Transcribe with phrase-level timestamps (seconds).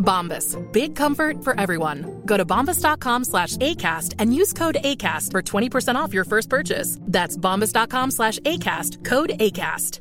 [0.00, 0.56] Bombas.
[0.72, 2.22] Big comfort for everyone.
[2.26, 6.98] Go to bombas.com slash ACAST and use code ACAST for 20% off your first purchase.
[7.02, 9.04] That's bombas.com slash ACAST.
[9.04, 10.00] Code ACAST.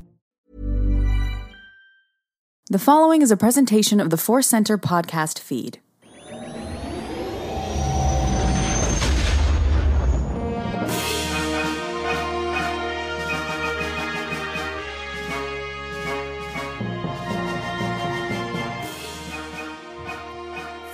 [2.72, 5.80] The following is a presentation of the Force Center podcast feed.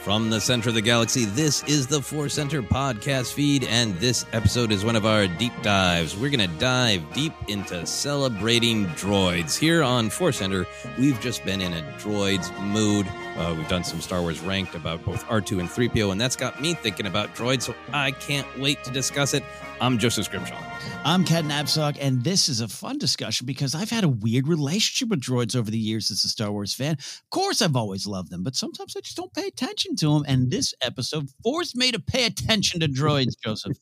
[0.06, 4.24] From the center of the galaxy, this is the Force Center podcast feed, and this
[4.34, 6.16] episode is one of our deep dives.
[6.16, 9.58] We're going to dive deep into celebrating droids.
[9.58, 10.68] Here on Force Center,
[11.00, 13.08] we've just been in a droids mood.
[13.36, 16.62] Uh, we've done some Star Wars ranked about both R2 and 3PO, and that's got
[16.62, 19.44] me thinking about droids, so I can't wait to discuss it.
[19.82, 20.58] I'm Joseph Scrimshaw.
[21.04, 25.10] I'm Ken Napzok, and this is a fun discussion because I've had a weird relationship
[25.10, 26.94] with droids over the years as a Star Wars fan.
[26.94, 30.24] Of course, I've always loved them, but sometimes I just don't pay attention to them.
[30.28, 33.78] And this episode forced me to pay attention to droids, Joseph.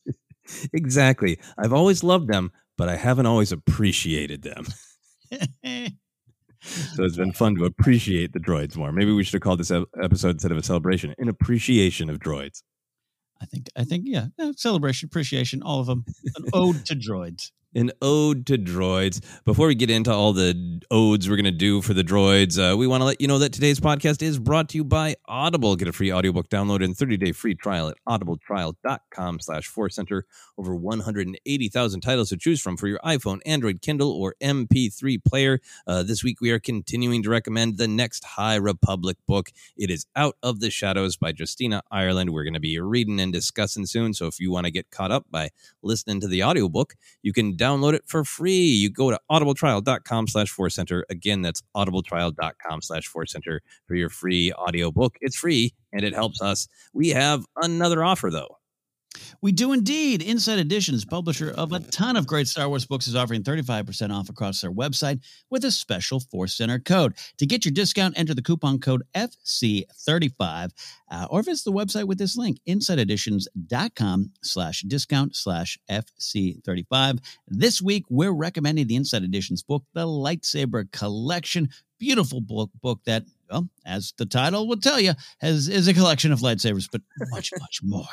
[0.74, 1.40] exactly.
[1.60, 4.66] I've always loved them, but I haven't always appreciated them.
[6.64, 8.92] so it's been fun to appreciate the droids more.
[8.92, 12.64] Maybe we should have called this episode instead of a celebration, an appreciation of droids.
[13.42, 16.06] I think, I think, yeah, celebration, appreciation, all of them.
[16.38, 17.52] An ode to droids.
[17.76, 19.20] An ode to droids.
[19.46, 22.78] Before we get into all the odes we're going to do for the droids, uh,
[22.78, 25.76] we want to let you know that today's podcast is brought to you by Audible.
[25.76, 30.22] Get a free audiobook download and 30-day free trial at audibletrial.com slash forcecenter.
[30.56, 35.60] Over 180,000 titles to choose from for your iPhone, Android, Kindle, or MP3 player.
[35.88, 39.50] Uh, this week we are continuing to recommend the next High Republic book.
[39.76, 42.30] It is Out of the Shadows by Justina Ireland.
[42.30, 45.12] We're going to be reading and discussing soon, so if you want to get caught
[45.12, 45.50] up by
[45.82, 48.52] listening to the audiobook, you can download it for free.
[48.52, 51.04] You go to audibletrial.com slash forcecenter.
[51.10, 55.18] Again, that's audibletrial.com slash forcecenter for your free audiobook.
[55.22, 56.68] It's free and it helps us.
[56.94, 58.58] We have another offer though.
[59.42, 60.22] We do indeed.
[60.22, 64.30] Insight Editions, publisher of a ton of great Star Wars books, is offering 35% off
[64.30, 67.16] across their website with a special Force Center code.
[67.38, 70.72] To get your discount, enter the coupon code FC35
[71.12, 77.20] uh, or visit the website with this link, insighteditions.com slash discount slash FC35.
[77.48, 81.70] This week, we're recommending the Insight Editions book, The Lightsaber Collection.
[82.04, 86.34] Beautiful book, book that well, as the title will tell you, has is a collection
[86.34, 87.02] of lightsabers, but
[87.32, 88.04] much, much more.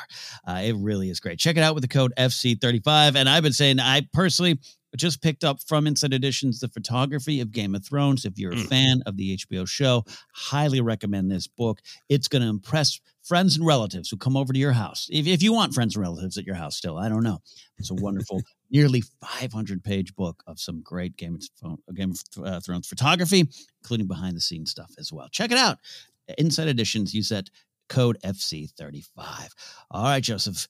[0.47, 1.39] Uh, it really is great.
[1.39, 3.17] Check it out with the code FC35.
[3.17, 4.59] And I've been saying, I personally
[4.97, 8.25] just picked up from Insight Editions the photography of Game of Thrones.
[8.25, 8.67] If you're a mm.
[8.67, 10.03] fan of the HBO show,
[10.33, 11.79] highly recommend this book.
[12.09, 15.07] It's going to impress friends and relatives who come over to your house.
[15.11, 17.39] If, if you want friends and relatives at your house still, I don't know.
[17.77, 18.41] It's a wonderful,
[18.71, 23.47] nearly 500 page book of some great Game of, Game of uh, Thrones photography,
[23.81, 25.27] including behind the scenes stuff as well.
[25.31, 25.77] Check it out.
[26.37, 27.49] Insight Editions, use that
[27.89, 29.49] code FC35.
[29.91, 30.67] All right, Joseph,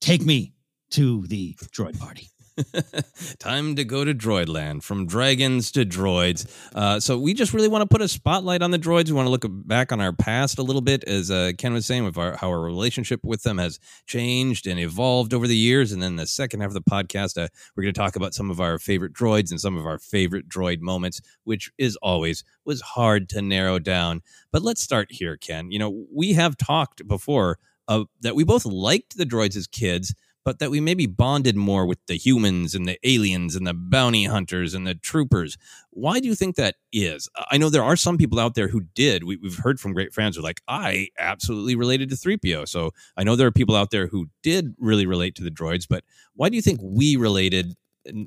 [0.00, 0.52] take me
[0.90, 2.28] to the droid party.
[3.38, 6.46] Time to go to Droidland from dragons to droids.
[6.74, 9.08] Uh, so we just really want to put a spotlight on the droids.
[9.08, 11.86] We want to look back on our past a little bit, as uh, Ken was
[11.86, 15.90] saying, with our, how our relationship with them has changed and evolved over the years.
[15.90, 18.50] And then the second half of the podcast, uh, we're going to talk about some
[18.50, 22.80] of our favorite droids and some of our favorite droid moments, which is always was
[22.80, 24.22] hard to narrow down.
[24.52, 25.72] But let's start here, Ken.
[25.72, 27.58] You know, we have talked before
[27.88, 31.86] uh, that we both liked the droids as kids but that we maybe bonded more
[31.86, 35.56] with the humans and the aliens and the bounty hunters and the troopers.
[35.90, 37.28] Why do you think that is?
[37.50, 39.24] I know there are some people out there who did.
[39.24, 42.68] We, have heard from great fans who are like, I absolutely related to 3PO.
[42.68, 45.86] So I know there are people out there who did really relate to the droids,
[45.88, 46.04] but
[46.34, 47.74] why do you think we related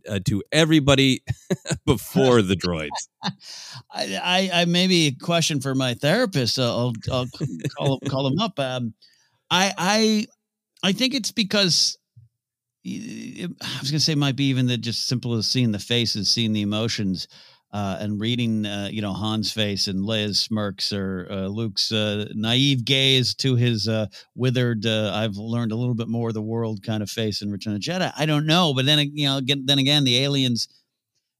[0.09, 1.23] uh, to everybody
[1.85, 2.89] before the droids?
[3.23, 3.29] I,
[4.23, 6.57] I, I, maybe a question for my therapist.
[6.57, 7.27] I'll, I'll
[7.77, 8.59] call, call him up.
[8.59, 8.95] Um,
[9.51, 10.27] I, I,
[10.83, 11.97] I think it's because
[12.87, 16.29] I was going to say might be even the just simple as seeing the faces,
[16.29, 17.27] seeing the emotions,
[17.73, 22.29] uh, and reading, uh, you know, Han's face and Leia's smirks or uh, Luke's uh,
[22.33, 24.85] naive gaze to his uh, withered.
[24.85, 27.75] Uh, I've learned a little bit more of the world kind of face in Return
[27.75, 28.11] of Jedi.
[28.17, 30.67] I don't know, but then you know, again, then again, the aliens.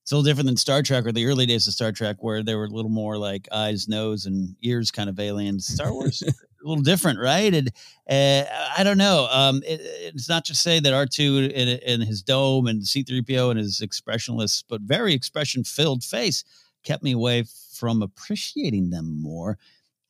[0.03, 2.41] It's a little different than Star Trek or the early days of Star Trek, where
[2.41, 5.67] they were a little more like eyes, nose, and ears kind of aliens.
[5.67, 6.23] Star Wars
[6.67, 7.53] a little different, right?
[7.53, 7.69] And
[8.09, 8.43] uh,
[8.77, 9.27] I don't know.
[9.31, 13.21] Um, it, it's not to say that R two in, his dome and C three
[13.21, 16.43] PO and his expressionless but very expression filled face
[16.83, 19.57] kept me away from appreciating them more.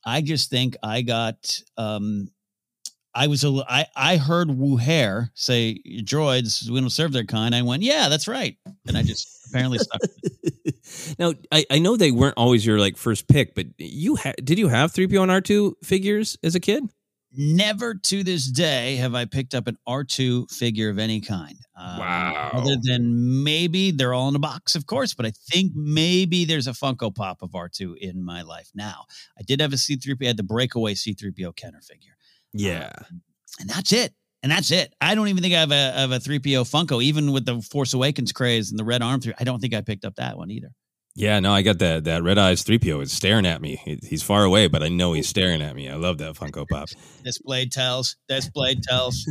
[0.04, 1.60] I just think I got.
[1.76, 2.30] Um,
[3.18, 7.52] I was a, I, I heard Wuher say droids we don't serve their kind.
[7.52, 8.56] I went, yeah, that's right,
[8.86, 10.00] and I just apparently stuck.
[11.18, 14.60] now I, I know they weren't always your like first pick, but you ha- did
[14.60, 16.84] you have three PO and R two figures as a kid?
[17.36, 21.58] Never to this day have I picked up an R2 figure of any kind.
[21.76, 22.50] Um, wow.
[22.54, 26.66] Other than maybe they're all in a box, of course, but I think maybe there's
[26.66, 29.04] a Funko Pop of R2 in my life now.
[29.38, 32.14] I did have a C3PO, I had the breakaway C3PO Kenner figure.
[32.52, 32.90] Yeah.
[33.60, 34.12] And that's it
[34.42, 34.94] and that's it.
[35.00, 37.92] I don't even think I have a, have a 3PO Funko, even with the Force
[37.94, 39.34] Awakens craze and the red arm through.
[39.38, 40.70] I don't think I picked up that one either.
[41.18, 43.98] Yeah, no, I got that that red eyes three PO is staring at me.
[44.04, 45.88] he's far away, but I know he's staring at me.
[45.88, 46.90] I love that Funko Pop.
[47.24, 48.14] this blade tells.
[48.28, 49.26] This blade tells.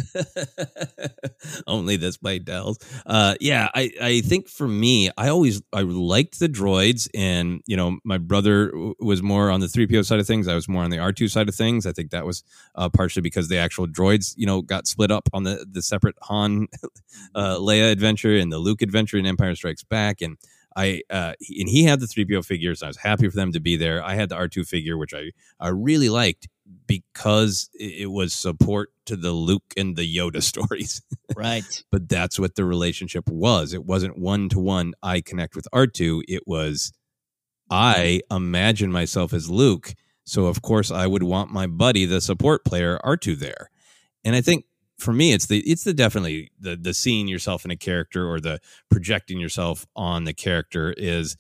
[1.68, 2.78] Only this blade tells.
[3.06, 7.78] Uh, yeah, I I think for me, I always I liked the droids, and you
[7.78, 8.70] know, my brother
[9.00, 10.50] was more on the three PO side of things.
[10.50, 11.86] I was more on the R two side of things.
[11.86, 12.44] I think that was
[12.76, 16.18] uh, partially because the actual droids, you know, got split up on the the separate
[16.24, 16.68] Han,
[17.34, 20.36] uh, Leia adventure and the Luke adventure in Empire Strikes Back, and
[20.78, 22.84] I uh, and he had the 3PO figures.
[22.84, 24.04] I was happy for them to be there.
[24.04, 26.48] I had the R2 figure, which I, I really liked
[26.86, 31.02] because it was support to the Luke and the Yoda stories.
[31.36, 31.84] Right.
[31.92, 33.74] but that's what the relationship was.
[33.74, 36.24] It wasn't one to one, I connect with R2.
[36.28, 36.94] It was,
[37.72, 39.96] I imagine myself as Luke.
[40.26, 43.72] So, of course, I would want my buddy, the support player, R2 there.
[44.24, 44.66] And I think
[44.98, 48.40] for me it's the it's the definitely the the seeing yourself in a character or
[48.40, 51.38] the projecting yourself on the character is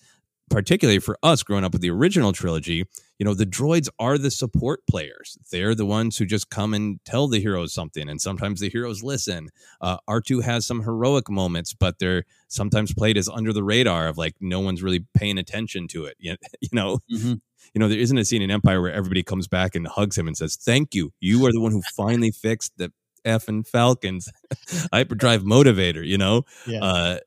[0.49, 2.85] particularly for us growing up with the original trilogy
[3.19, 5.37] you know the droids are the support players.
[5.51, 9.03] They're the ones who just come and tell the heroes something and sometimes the heroes
[9.03, 9.49] listen.
[9.81, 14.17] Uh, r2 has some heroic moments but they're sometimes played as under the radar of
[14.17, 16.99] like no one's really paying attention to it you, you know?
[17.11, 17.33] Mm-hmm.
[17.73, 20.27] you know there isn't a scene in empire where everybody comes back and hugs him
[20.27, 21.11] and says thank you.
[21.19, 22.91] You are the one who finally fixed the
[23.27, 24.29] effing Falcons
[24.93, 26.43] hyperdrive motivator, you know?
[26.65, 26.79] Yeah.
[26.83, 27.17] Uh,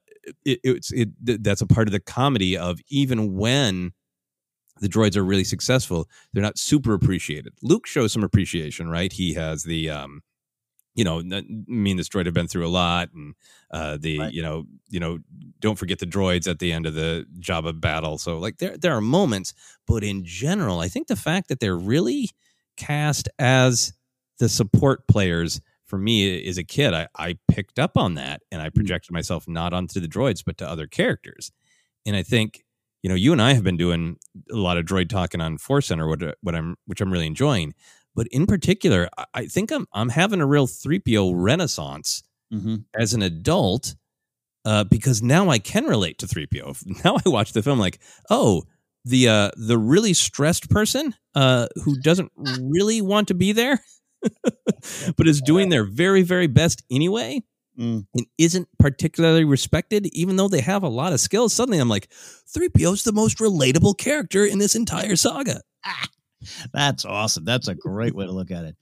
[0.45, 1.09] it, it's it
[1.43, 3.93] that's a part of the comedy of even when
[4.81, 7.53] the droids are really successful, they're not super appreciated.
[7.63, 9.13] Luke shows some appreciation, right?
[9.13, 10.23] He has the um
[10.97, 13.35] you know, n- me and this droid have been through a lot, and
[13.71, 14.33] uh, the Right.
[14.33, 15.21] you know, you know,
[15.61, 18.19] don't forget the droids at the end of the Jabba battle.
[18.19, 19.55] So like there there are moments,
[19.87, 22.31] but in general, I think the fact that they're really
[22.77, 23.93] cast as
[24.41, 25.61] the support players
[25.91, 29.47] for me as a kid, I, I picked up on that and I projected myself
[29.49, 31.51] not onto the droids but to other characters.
[32.07, 32.65] And I think
[33.03, 34.17] you know you and I have been doing
[34.51, 37.75] a lot of droid talking on Force Center, what what I'm which I'm really enjoying.
[38.15, 42.77] But in particular, I- I think I'm I'm having a real 3PO renaissance Mm-hmm.
[42.99, 43.95] as an adult
[44.65, 46.85] uh, because now I can relate to 3PO.
[47.05, 48.65] Now I watch the film like, oh,
[49.05, 53.81] the uh, the really stressed person uh, who doesn't really want to be there,
[55.17, 57.43] but is doing their very very best anyway.
[57.79, 58.05] Mm.
[58.15, 61.55] And isn't particularly respected, even though they have a lot of skills.
[61.55, 62.11] Suddenly, I'm like,
[62.55, 65.63] 3PO is the most relatable character in this entire saga.
[66.75, 67.45] That's awesome.
[67.45, 68.77] That's a great way to look at it.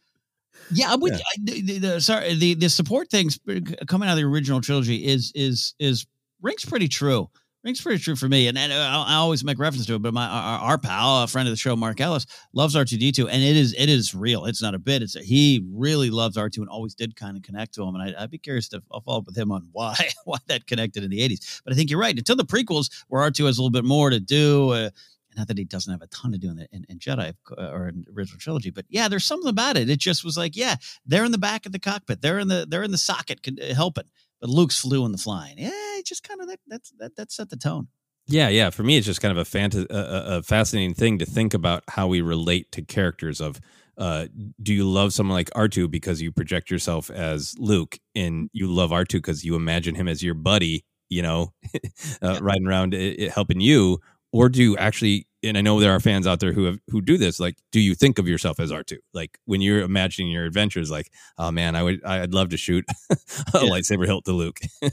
[0.73, 1.19] Yeah, Yeah.
[1.19, 3.39] I- the, the, sorry, the the support things
[3.87, 6.07] coming out of the original trilogy is is is
[6.43, 7.31] rings pretty true.
[7.65, 10.03] Rings pretty true for me, and, and I, I always make reference to it.
[10.03, 12.97] But my our, our pal, a friend of the show, Mark Ellis, loves R two
[12.97, 14.45] D two, and it is it is real.
[14.45, 15.03] It's not a bit.
[15.03, 17.97] It's a, he really loves R two and always did kind of connect to him.
[17.97, 20.69] And I, I'd be curious to I'll follow up with him on why why that
[20.69, 21.61] connected in the eighties.
[21.65, 22.17] But I think you're right.
[22.17, 24.71] Until the prequels, where R two has a little bit more to do.
[24.71, 24.91] Uh,
[25.37, 27.71] not that he doesn't have a ton to do in, the, in, in Jedi uh,
[27.71, 29.89] or in original trilogy, but yeah, there's something about it.
[29.89, 32.67] It just was like, yeah, they're in the back of the cockpit, they're in the
[32.69, 34.05] they're in the socket uh, helping,
[34.41, 35.59] but Luke's flew in the flying.
[35.59, 37.89] Yeah, it just kind of that that's that that set the tone.
[38.29, 38.71] Yeah, yeah.
[38.71, 41.83] For me, it's just kind of a, fanta- a, a- fascinating thing to think about
[41.89, 43.41] how we relate to characters.
[43.41, 43.61] Of
[43.97, 44.27] uh,
[44.63, 48.67] do you love someone like R two because you project yourself as Luke, and you
[48.69, 51.55] love R two because you imagine him as your buddy, you know,
[52.23, 54.01] uh, riding around uh, uh, helping you,
[54.33, 55.28] or do you actually?
[55.45, 57.39] And I know there are fans out there who have who do this.
[57.39, 58.99] Like, do you think of yourself as R two?
[59.15, 62.85] Like when you're imagining your adventures, like, oh man, I would, I'd love to shoot
[63.11, 63.15] a
[63.59, 64.59] lightsaber hilt to Luke.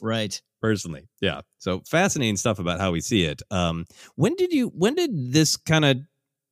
[0.00, 0.40] Right.
[0.60, 3.84] personally yeah so fascinating stuff about how we see it um
[4.16, 5.98] when did you when did this kind of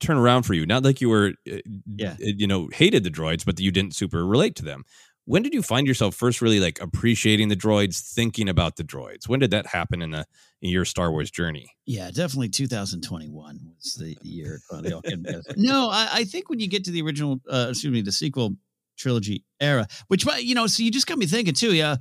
[0.00, 2.12] turn around for you not like you were uh, Yeah.
[2.12, 4.85] uh, you know hated the droids but you didn't super relate to them
[5.26, 9.28] when did you find yourself first really like appreciating the droids thinking about the droids
[9.28, 10.25] when did that happen in, the,
[10.62, 14.61] in your star wars journey Yeah, definitely 2021 was the year.
[14.73, 15.54] uh, they all came together.
[15.56, 18.56] no, I, I think when you get to the original, uh, excuse me, the sequel
[18.97, 21.75] trilogy era, which you know, so you just got me thinking too.
[21.75, 21.97] Yeah,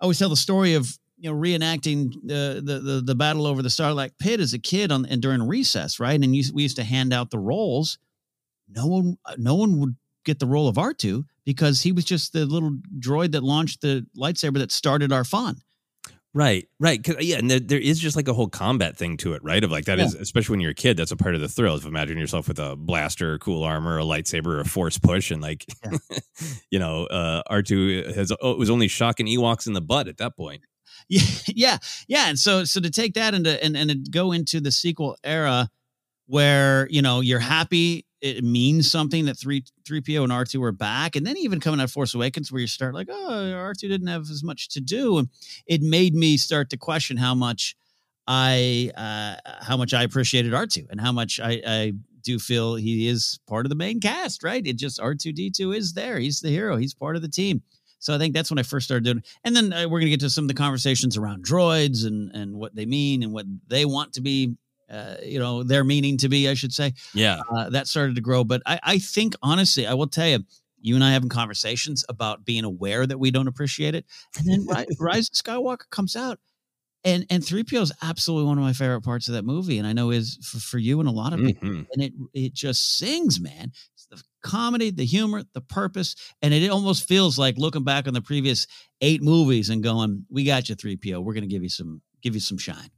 [0.00, 3.62] I always tell the story of you know reenacting the the the, the battle over
[3.62, 6.14] the Sarlacc Pit as a kid on and during recess, right?
[6.22, 7.98] And you, we used to hand out the roles.
[8.68, 12.34] No one, no one would get the role of R two because he was just
[12.34, 15.62] the little droid that launched the lightsaber that started our fun.
[16.34, 17.00] Right, right.
[17.20, 19.64] yeah, and there, there is just like a whole combat thing to it, right?
[19.64, 20.20] Of like that is, Yeah.
[20.20, 21.74] especially when you're a kid, that's a part of the thrill.
[21.76, 25.64] Of imagine yourself with a blaster, cool armor, a lightsaber, a force push, and like,
[26.70, 30.08] you know, uh, R two has oh, it was only shocking Ewoks in the butt
[30.08, 30.60] at that point.
[31.08, 31.78] Yeah, yeah,
[32.08, 32.28] yeah.
[32.28, 35.70] And so, so to take that and to, and and go into the sequel era,
[36.26, 40.62] where you know you're happy, it means something that three three PO and R two
[40.62, 43.52] are back, and then even coming out of Force Awakens, where you start like, oh,
[43.52, 45.28] R two didn't have as much to do, and
[45.66, 47.76] it made me start to question how much
[48.26, 51.92] I uh, how much I appreciated R two and how much I, I
[52.22, 54.42] do feel he is part of the main cast.
[54.42, 54.66] Right?
[54.66, 56.18] It just R two D two is there.
[56.18, 56.76] He's the hero.
[56.76, 57.62] He's part of the team.
[57.98, 59.22] So I think that's when I first started doing.
[59.42, 62.30] And then uh, we're going to get to some of the conversations around droids and
[62.34, 64.54] and what they mean and what they want to be.
[64.90, 66.94] Uh, you know, their meaning to be, I should say.
[67.12, 68.44] Yeah, Uh, that started to grow.
[68.44, 70.44] But I, I think honestly, I will tell you,
[70.80, 74.04] you and I having conversations about being aware that we don't appreciate it,
[74.38, 76.38] and then Ri- Rise of Skywalker comes out,
[77.02, 79.86] and and three PO is absolutely one of my favorite parts of that movie, and
[79.88, 81.86] I know is for, for you and a lot of people, Mhm.
[81.92, 83.72] and it it just sings, man.
[83.94, 88.14] It's the comedy, the humor, the purpose, and it almost feels like looking back on
[88.14, 88.68] the previous
[89.00, 91.20] eight movies and going, "We got you, three PO.
[91.20, 92.90] We're going to give you some give you some shine."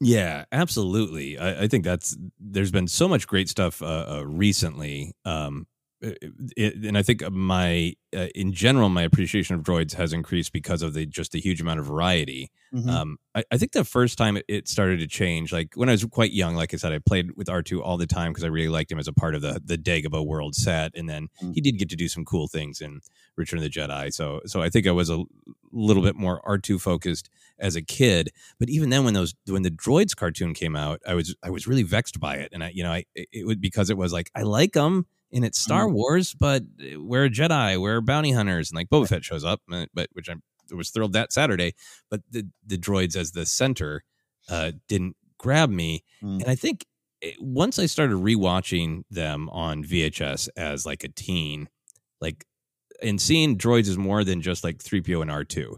[0.00, 1.38] Yeah, absolutely.
[1.38, 5.66] I, I think that's there's been so much great stuff uh, uh, recently, um,
[6.00, 6.18] it,
[6.56, 10.80] it- and I think my uh, in general my appreciation of droids has increased because
[10.82, 12.50] of the just the huge amount of variety.
[12.74, 12.88] Mhm.
[12.88, 15.92] Um, I, I think the first time it, it started to change, like when I
[15.92, 18.44] was quite young, like I said, I played with R two all the time because
[18.44, 21.28] I really liked him as a part of the the Dagobah world set, and then
[21.42, 21.54] Mm.
[21.54, 23.00] he did get to do some cool things in
[23.36, 24.12] Return of the Jedi.
[24.12, 25.22] So so I think I was a
[25.72, 27.28] little bit more R two focused
[27.58, 28.30] as a kid.
[28.58, 31.66] But even then, when those when the droids cartoon came out, I was I was
[31.66, 34.12] really vexed by it, and I you know I it, it would because it was
[34.12, 36.62] like I like them and it's Star Wars, but
[36.96, 40.28] we're a Jedi, we're bounty hunters, and like Boba Fett shows up, uh, but which
[40.28, 41.74] I'm I was thrilled that Saturday,
[42.10, 44.04] but the the droids as the center
[44.48, 46.40] uh, didn't grab me, Mm.
[46.42, 46.84] and I think
[47.20, 51.68] it, once I started rewatching them on VHS as like a teen,
[52.20, 52.44] like
[53.02, 55.76] and seeing droids is more than just like 3PO and R2.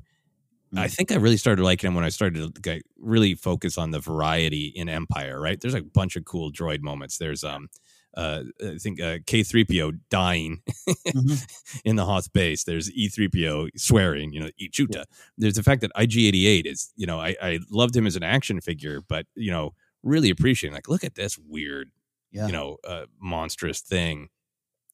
[0.77, 3.91] I think I really started liking them when I started to like, really focus on
[3.91, 5.41] the variety in Empire.
[5.41, 7.19] Right, there's a bunch of cool droid moments.
[7.19, 7.69] There's um,
[8.17, 11.35] uh, I think uh, K3PO dying Mm-hmm.
[11.85, 12.65] in the Hoth base.
[12.65, 15.05] There's E3PO swearing, you know, Ichuta.
[15.39, 18.61] There's the fact that IG88 is, you know, I, I loved him as an action
[18.61, 21.91] figure, but you know, really appreciating like, look at this weird,
[22.33, 22.47] Yeah.
[22.47, 24.29] you know, uh, monstrous thing.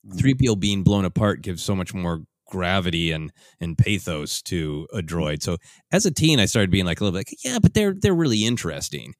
[0.06, 0.18] Mhm.
[0.18, 5.42] 3PO being blown apart gives so much more gravity and and pathos to a droid.
[5.42, 5.56] So
[5.90, 8.14] as a teen, I started being like a little bit like, yeah, but they're they're
[8.14, 9.14] really interesting.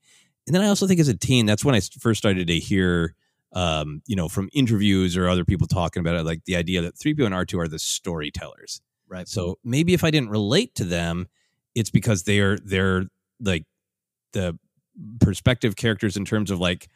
[0.47, 3.17] And then I also think as a teen, that's when I first started to hear,
[3.57, 6.95] um, you know, from interviews or other people talking about it, like the idea that
[6.97, 8.81] 3PO and R2 are the storytellers.
[9.09, 9.27] Right.
[9.29, 11.27] So maybe if I didn't relate to them,
[11.75, 13.05] it's because they're they're
[13.41, 13.65] like
[14.33, 14.59] the
[15.21, 16.89] perspective characters in terms of like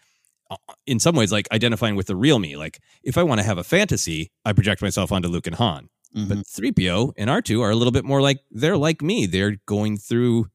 [0.51, 2.57] uh, in some ways like identifying with the real me.
[2.57, 5.89] Like if I want to have a fantasy, I project myself onto Luke and Han.
[6.13, 6.45] But Mhm.
[6.77, 9.27] 3PO and R2 are a little bit more like they're like me.
[9.27, 10.49] They're going through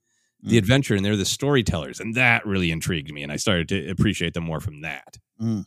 [0.44, 0.60] the Mm.
[0.60, 2.00] adventure and they're the storytellers.
[2.02, 3.24] And that really intrigued me.
[3.24, 5.18] And I started to appreciate them more from that.
[5.42, 5.66] Mm.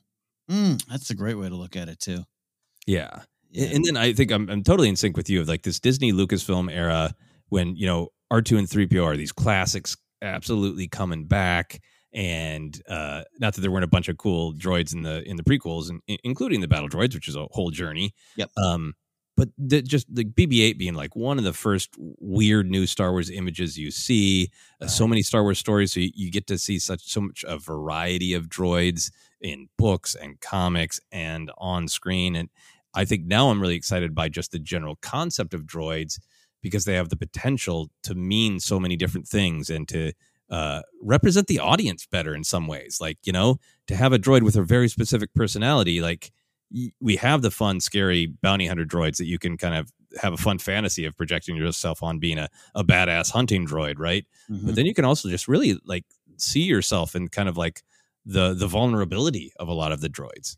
[0.51, 2.25] Mm, that's a great way to look at it too.
[2.87, 3.23] Yeah.
[3.51, 3.69] Yeah.
[3.69, 6.13] And then I think I'm, I'm totally in sync with you of like this Disney
[6.13, 7.15] Lucasfilm era
[7.49, 11.81] when, you know, R2 and 3PO are these classics absolutely coming back.
[12.13, 15.43] And uh, not that there weren't a bunch of cool droids in the in the
[15.43, 18.15] prequels, and, including the battle droids, which is a whole journey.
[18.37, 18.51] Yep.
[18.57, 18.95] Um,
[19.37, 23.31] but the, just the BB-8 being like one of the first weird new Star Wars
[23.31, 24.51] images you see.
[24.81, 27.45] Uh, so many Star Wars stories, so you, you get to see such so much
[27.47, 32.37] a variety of droids in books and comics and on screen.
[32.37, 32.49] And
[32.95, 36.19] I think now I'm really excited by just the general concept of droids
[36.63, 40.13] because they have the potential to mean so many different things and to
[40.51, 42.99] uh, represent the audience better in some ways.
[43.01, 46.33] Like, you know, to have a droid with a very specific personality, like
[47.01, 50.39] we have the fun, scary bounty hunter droids that you can kind of have a
[50.39, 54.27] fun fantasy of projecting yourself on being a, a badass hunting droid, right?
[54.51, 54.67] Mhm.
[54.67, 56.05] But then you can also just really like
[56.39, 57.83] see yourself in kind of like
[58.29, 60.57] the the vulnerability of a lot of the droids.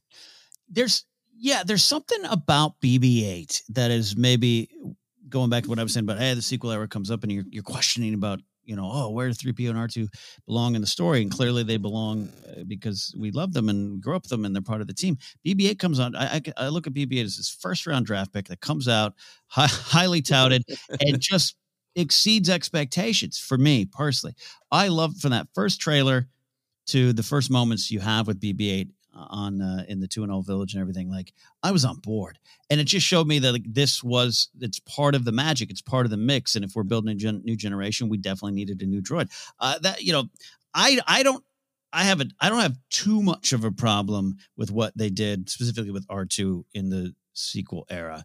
[0.69, 1.05] there's
[1.43, 4.69] yeah, there's something about BB-8 that is maybe
[5.31, 7.33] going back to what I was saying about hey, the sequel era comes up and
[7.33, 10.09] you're you're questioning about you know oh where do 3PO and R2
[10.47, 14.17] belong in the story and clearly they belong uh, because we love them and grew
[14.17, 15.17] up with them and they're part of the team.
[15.47, 16.15] BB-8 comes on.
[16.17, 19.15] I, I, I look at BB-8 as this first round draft pick that comes out
[19.47, 20.65] hi, highly touted
[21.01, 21.57] and just
[21.95, 24.35] exceeds expectations for me personally.
[24.71, 26.29] I love from that first trailer
[26.87, 30.81] to the first moments you have with BB-8 on uh, in the Tuanul village and
[30.81, 31.11] everything.
[31.11, 32.39] Like I was on board,
[32.69, 35.83] and it just showed me that like this was it's part of the magic, it's
[35.83, 36.57] part of the mix.
[36.57, 39.31] And if we're building a gen- new generation, we definitely needed a new droid.
[39.59, 40.25] Uh, that you know,
[40.75, 41.45] I I don't.
[41.93, 42.33] I haven't.
[42.41, 46.25] I don't have too much of a problem with what they did specifically with R
[46.25, 48.25] two in the sequel era.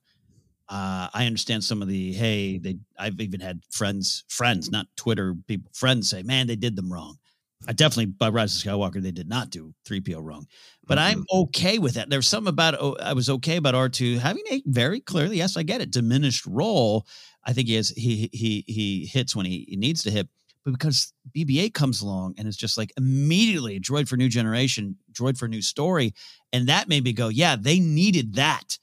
[0.68, 2.78] Uh, I understand some of the hey, they.
[2.98, 7.18] I've even had friends, friends, not Twitter people, friends say, "Man, they did them wrong."
[7.68, 10.46] I definitely by Rise of Skywalker, they did not do three PO wrong,
[10.86, 12.10] but I'm okay with that.
[12.10, 15.58] There's something about oh, I was okay about R two having a very clearly, yes,
[15.58, 17.06] I get it, diminished role.
[17.44, 20.28] I think he has he he he hits when he, he needs to hit,
[20.64, 25.38] but because BB-8 comes along and it's just like immediately droid for new generation, droid
[25.38, 26.14] for new story,
[26.54, 28.78] and that made me go, yeah, they needed that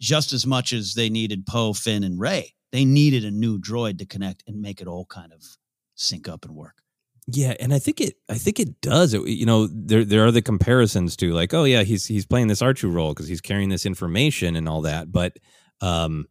[0.00, 2.54] just as much as they needed Poe, Finn, and Rey.
[2.72, 5.42] They needed a new droid to connect and make it all kind of
[5.94, 6.82] sync up and work.
[7.30, 8.14] Yeah, and I think it.
[8.30, 9.12] I think it does.
[9.12, 12.48] It, you know, there there are the comparisons to like, oh yeah, he's he's playing
[12.48, 15.12] this two role because he's carrying this information and all that.
[15.12, 15.36] But,
[15.82, 16.24] um,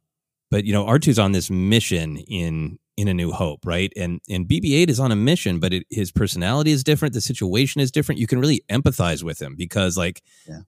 [0.49, 3.93] but you know, 2s on this mission in in A New Hope, right?
[3.95, 7.13] And and BB eight is on a mission, but it, his personality is different.
[7.13, 8.19] The situation is different.
[8.19, 10.61] You can really empathize with him because like, Yeah.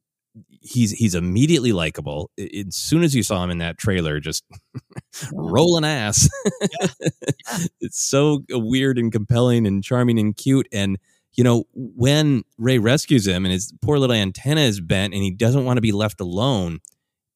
[0.61, 2.31] He's he's immediately likable.
[2.37, 4.43] As soon as you saw him in that trailer, just
[5.33, 6.29] rolling ass.
[7.81, 10.67] it's so weird and compelling and charming and cute.
[10.71, 10.97] And
[11.33, 15.31] you know, when Rey rescues him and his poor little antenna is bent and he
[15.31, 16.79] doesn't want to be left alone,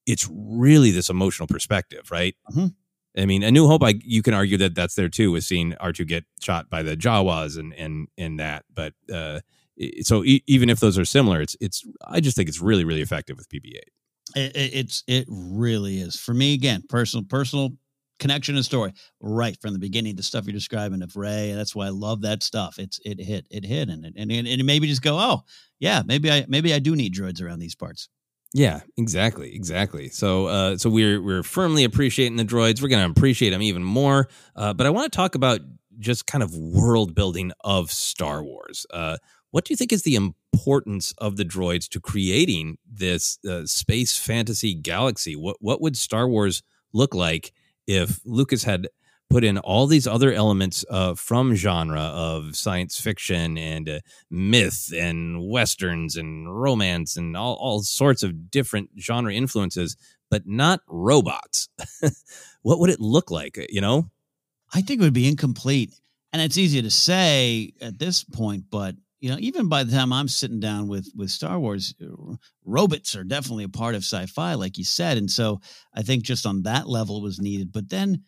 [0.05, 2.35] it's really this emotional perspective, right?
[2.53, 2.73] Mhm.
[3.17, 5.75] I mean, A New Hope, I you can argue that that's there too, with seeing
[5.79, 8.65] R two get shot by the Jawas and and and that.
[8.73, 9.41] But uh,
[10.01, 13.01] so e- even if those are similar, it's it's I just think it's really really
[13.01, 13.91] effective with BB eight.
[14.35, 17.71] It, it, it's it really is for me again personal personal
[18.19, 21.87] connection and story right from the beginning the stuff you're describing of Rey that's why
[21.87, 25.01] i love that stuff it's it hit it hit and it and, and me just
[25.01, 25.41] go oh
[25.79, 28.07] yeah maybe i maybe i do need droids around these parts
[28.53, 30.09] Yeah, exactly, exactly.
[30.09, 32.81] So, uh, so we're we're firmly appreciating the droids.
[32.81, 34.29] We're going to appreciate them even more.
[34.55, 35.59] Uh, but I want to talk about
[35.99, 38.85] just kind of world building of Star Wars.
[38.93, 39.17] Uh,
[39.53, 44.17] what do you think is the importance of the droids to creating this uh, space
[44.17, 45.35] fantasy galaxy?
[45.35, 47.53] What what would Star Wars look like
[47.85, 48.87] if Lucas had
[49.29, 53.99] put in all these other elements uh, from genre of science fiction and uh,
[54.31, 59.95] myth and westerns and romance and all, all sorts of different genre influences,
[60.31, 61.69] but not robots.
[62.63, 63.63] what would it look like?
[63.69, 64.09] You know,
[64.73, 65.93] I think it would be incomplete.
[66.31, 70.11] And it's easy to say at this point, but you know, even by the time
[70.11, 74.55] I'm sitting down with with Star Wars, uh, robots are definitely a part of sci-fi,
[74.55, 75.17] like you said.
[75.17, 75.61] And so
[75.95, 77.71] I think just on that level was needed.
[77.71, 78.23] But then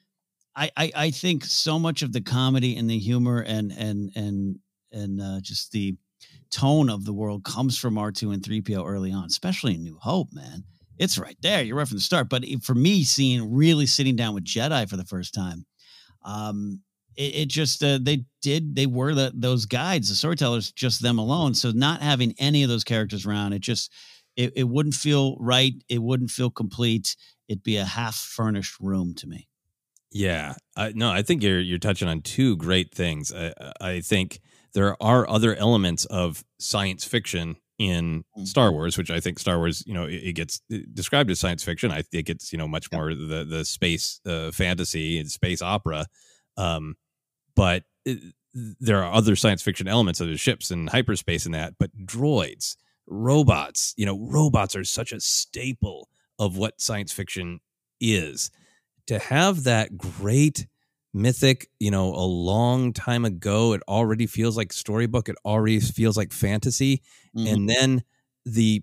[0.55, 4.59] I I, I think so much of the comedy and the humor and and and
[4.93, 5.97] and uh, just the
[6.49, 10.29] tone of the world comes from R2 and 3PO early on, especially in New Hope,
[10.31, 10.63] man.
[10.97, 11.61] It's right there.
[11.61, 12.29] You're right from the start.
[12.29, 15.65] But for me, seeing really sitting down with Jedi for the first time,
[16.23, 16.79] um,
[17.17, 21.19] it, it just uh, they did they were the, those guides, the storytellers, just them
[21.19, 21.53] alone.
[21.53, 23.91] So not having any of those characters around, it just
[24.35, 25.73] it, it wouldn't feel right.
[25.89, 27.15] It wouldn't feel complete.
[27.47, 29.47] It'd be a half furnished room to me.
[30.11, 33.33] Yeah, I, no, I think you're you're touching on two great things.
[33.33, 34.39] I, I think
[34.73, 38.47] there are other elements of science fiction in Mm.
[38.47, 40.61] Star Wars, which I think Star Wars, you know, it, it gets
[40.93, 41.91] described as science fiction.
[41.91, 46.05] I think it's you know much more the the space uh, fantasy and space opera,
[46.57, 46.95] um,
[47.55, 48.19] but it,
[48.53, 51.73] there are other science fiction elements of the ships and hyperspace and that.
[51.79, 52.75] But droids,
[53.07, 57.59] robots, you know, robots are such a staple of what science fiction
[57.99, 58.51] is.
[59.07, 60.67] To have that great
[61.13, 65.29] mythic, you know, a long time ago, it already feels like storybook.
[65.29, 67.01] It already feels like fantasy
[67.37, 67.53] Mm-hmm.
[67.53, 68.03] and then
[68.45, 68.81] the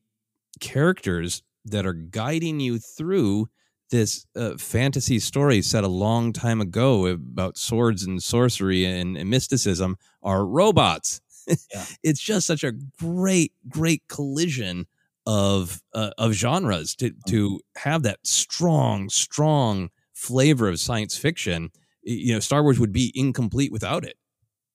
[0.60, 3.48] characters that are guiding you through
[3.92, 9.30] this uh, fantasy story set a long time ago about swords and sorcery and, and
[9.30, 11.20] mysticism are robots.
[11.46, 11.84] Yeah.
[12.02, 14.86] it's just such a great, great collision
[15.24, 21.70] of uh, of genres to to have that strong, strong flavor of science fiction.
[22.02, 24.16] You know, Star Wars would be incomplete without it.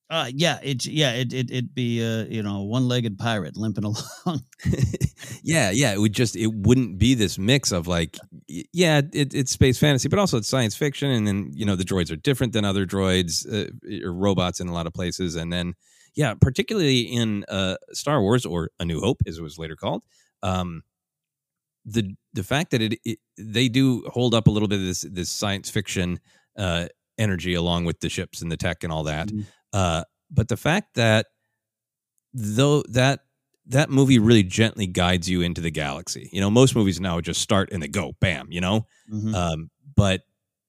[0.09, 3.83] Uh, yeah, it yeah it it it'd be uh, you know one legged pirate limping
[4.25, 4.41] along.
[5.43, 5.93] yeah, yeah.
[5.93, 8.17] It would just it wouldn't be this mix of like,
[8.47, 11.83] yeah, it, it's space fantasy, but also it's science fiction, and then you know the
[11.83, 13.69] droids are different than other droids uh,
[14.05, 15.73] or robots in a lot of places, and then
[16.15, 20.03] yeah, particularly in uh, Star Wars or A New Hope, as it was later called,
[20.41, 20.83] um,
[21.85, 25.01] the the fact that it, it they do hold up a little bit of this
[25.01, 26.19] this science fiction
[26.57, 29.29] uh, energy along with the ships and the tech and all that.
[29.77, 31.27] Uh, but the fact that
[32.33, 33.21] though that
[33.65, 36.29] that movie really gently guides you into the galaxy.
[36.31, 38.47] You know, most movies now just start and they go, bam.
[38.49, 39.33] You know, Mhm.
[39.35, 40.21] um, but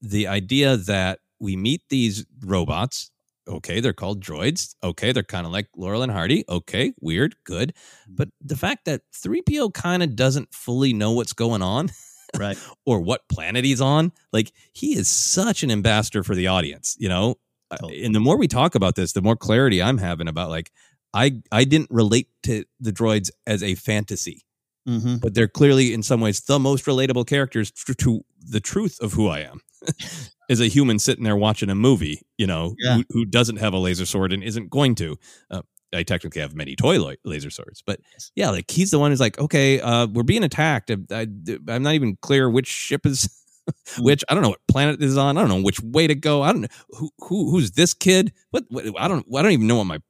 [0.02, 3.10] the idea that we meet these robots.
[3.46, 4.74] Okay, they're called droids.
[4.82, 6.44] Okay, they're kind of like Laurel and Hardy.
[6.50, 7.72] Okay, weird, good.
[8.06, 11.88] But the fact that 3PO kind of doesn't fully know what's going on,
[12.36, 16.94] right, or what planet he's on, like he is such an ambassador for the audience,
[16.98, 17.36] you know?
[17.70, 20.70] Uh, And the more we talk about this, the more clarity I'm having about like
[21.14, 24.42] I I didn't relate to the droids as a fantasy,
[24.88, 25.16] Mm-hmm.
[25.16, 29.12] but they're clearly in some ways the most relatable characters to, to the truth of
[29.12, 29.60] who I am.
[30.50, 32.96] as a human sitting there watching a movie, you know, Yeah.
[32.96, 35.16] who, who doesn't have a laser sword and isn't going to.
[35.50, 35.60] Uh,
[35.94, 38.00] I technically have many toy la- laser swords, but
[38.34, 40.90] yeah, like he's the one who's like, okay, uh, we're being attacked.
[40.90, 41.26] I,
[41.68, 43.28] am not even clear which ship is
[43.98, 44.24] which.
[44.28, 45.36] I don't know what planet is on.
[45.36, 46.42] I don't know which way to go.
[46.42, 48.32] I don't know who, who who's this kid.
[48.50, 50.00] What, what I don't I don't even know what my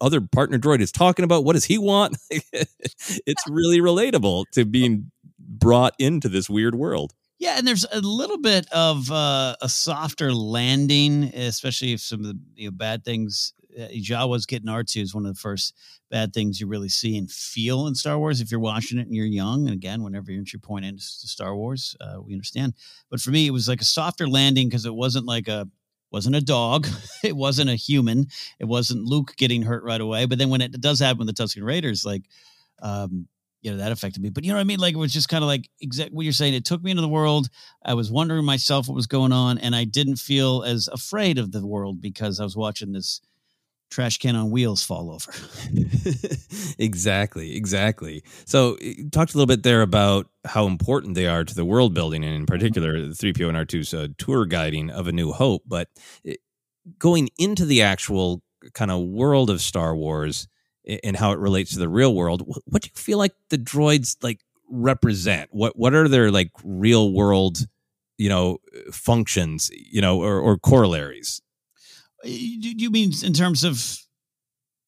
[0.00, 1.44] other partner droid is talking about.
[1.44, 2.16] What does he want?
[2.30, 7.14] it's really relatable to being brought into this weird world.
[7.38, 12.26] Yeah, and there's a little bit of uh, a softer landing, especially if some of
[12.26, 13.52] the you know, bad things.
[13.78, 15.74] Uh, Jawas getting R2 is one of the first
[16.10, 19.14] bad things you really see and feel in Star Wars if you're watching it and
[19.14, 19.66] you're young.
[19.66, 22.74] And again, whenever your entry point into Star Wars, uh, we understand.
[23.10, 25.68] But for me, it was like a softer landing because it wasn't like a
[26.10, 26.86] wasn't a dog,
[27.24, 28.26] it wasn't a human,
[28.58, 30.26] it wasn't Luke getting hurt right away.
[30.26, 32.22] But then when it does happen with the Tusken Raiders, like
[32.80, 33.28] um,
[33.62, 35.28] you know that affected me but you know what i mean like it was just
[35.28, 37.48] kind of like exact what you're saying it took me into the world
[37.84, 41.50] i was wondering myself what was going on and i didn't feel as afraid of
[41.50, 43.20] the world because i was watching this
[43.90, 45.32] trash can on wheels fall over
[46.78, 48.22] exactly, exactly.
[48.44, 51.94] So, eh, talked a little bit there about how important they are to the world
[51.94, 55.62] building, and in particular, the 3PO and R2's uh, tour guiding of A New Hope.
[55.66, 55.88] But
[56.26, 56.34] eh,
[56.98, 58.42] going into the actual
[58.74, 60.48] kind of world of Star Wars
[61.04, 64.16] and how it relates to the real world, what do you feel like the droids
[64.22, 65.48] like represent?
[65.52, 67.66] What what are their like real world,
[68.18, 68.58] you know,
[68.92, 71.42] functions, you know, or, or corollaries?
[72.24, 73.98] You, you mean in terms of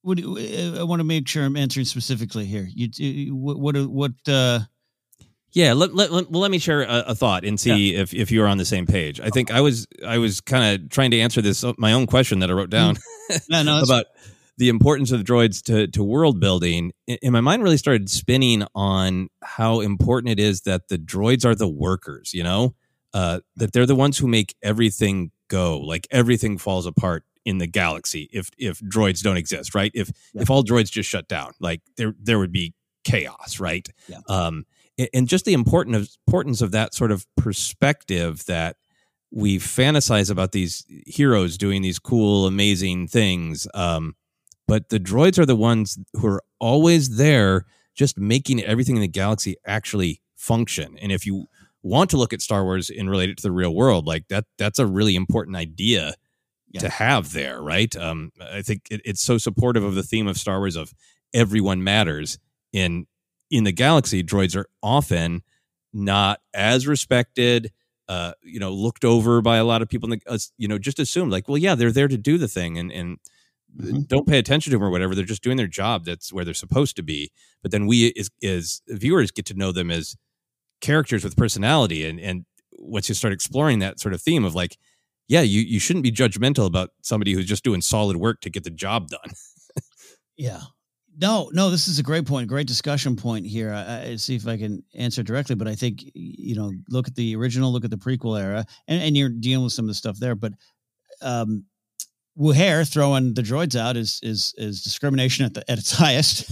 [0.02, 2.68] what i want to make sure i'm answering specifically here.
[2.70, 4.60] You, what what what uh
[5.52, 8.30] Yeah, let, let, let, well, let me share a, a thought and see if, if
[8.30, 9.20] you're on the same page.
[9.20, 12.06] I think I was I was kind of trying to answer this uh, my own
[12.06, 12.96] question that I wrote down
[13.48, 14.06] No, no, about
[14.58, 16.92] the importance of droids to, to world building.
[17.22, 21.54] And my mind really started spinning on how important it is that the droids are
[21.54, 22.74] the workers, you know,
[23.14, 27.66] uh, that they're the ones who make everything go, like everything falls apart in the
[27.66, 29.90] galaxy if if droids don't exist, right?
[29.94, 33.88] If if all droids just shut down, like there there would be chaos, right?
[34.06, 34.18] Yeah.
[34.28, 34.66] Um,
[35.14, 38.76] and just the important of, importance of that sort of perspective that
[39.30, 43.68] we fantasize about these heroes doing these cool, amazing things.
[43.74, 44.16] Um,
[44.66, 49.08] but the droids are the ones who are always there, just making everything in the
[49.08, 50.98] galaxy actually function.
[51.00, 51.46] And if you
[51.82, 54.44] want to look at Star Wars and relate it to the real world, like that,
[54.58, 56.14] that's a really important idea
[56.80, 57.94] to have there, right?
[57.96, 60.92] Um, I think it, it's so supportive of the theme of Star Wars of
[61.32, 62.38] everyone matters.
[62.72, 63.06] In
[63.50, 65.42] in the galaxy, droids are often
[65.94, 67.72] not as respected.
[68.08, 70.12] Uh, you know, looked over by a lot of people.
[70.12, 72.48] In the, uh, you know, just assumed like, well, yeah, they're there to do the
[72.48, 73.18] thing, and and
[74.06, 75.14] don't pay attention to them or whatever.
[75.14, 76.04] They're just doing their job.
[76.04, 77.30] That's where they're supposed to be.
[77.62, 80.16] But then we, as, as viewers, get to know them as
[80.80, 82.44] characters with personality, and and
[82.78, 84.76] once you start exploring that sort of theme of like,
[85.28, 88.64] yeah, you you shouldn't be judgmental about somebody who's just doing solid work to get
[88.64, 89.30] the job done.
[90.38, 90.60] Yeah.
[91.20, 93.72] No, no, this is a great point, great discussion point here.
[93.72, 97.16] I, I see if I can answer directly, but I think you know, look at
[97.16, 99.94] the original, look at the prequel era, and, and you're dealing with some of the
[99.94, 100.36] stuff there.
[100.36, 100.52] But
[101.20, 101.64] um,
[102.38, 106.48] Wuher throwing the droids out is is is discrimination at the at its highest.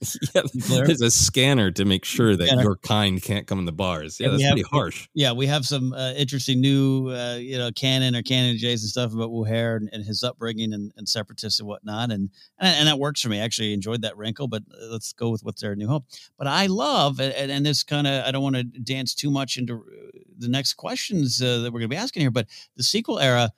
[0.34, 2.62] yeah, there's a scanner to make sure that Scanner.
[2.62, 4.18] your kind can't come in the bars.
[4.18, 5.08] Yeah, And that's have- pretty harsh.
[5.14, 8.90] Yeah, we have some uh, interesting new, uh, you know, canon or canon Jays and
[8.90, 12.88] stuff about Wuher and, and his upbringing and, and separatists and whatnot, and, and and
[12.88, 13.40] that works for me.
[13.40, 16.04] I actually enjoyed that wrinkle, but uh, let's go with what's their new hope.
[16.38, 19.56] But I love, and, and this kind of, I don't want to dance too much
[19.56, 22.82] into uh, the next questions uh, that we're going to be asking here, but the
[22.82, 23.50] sequel era.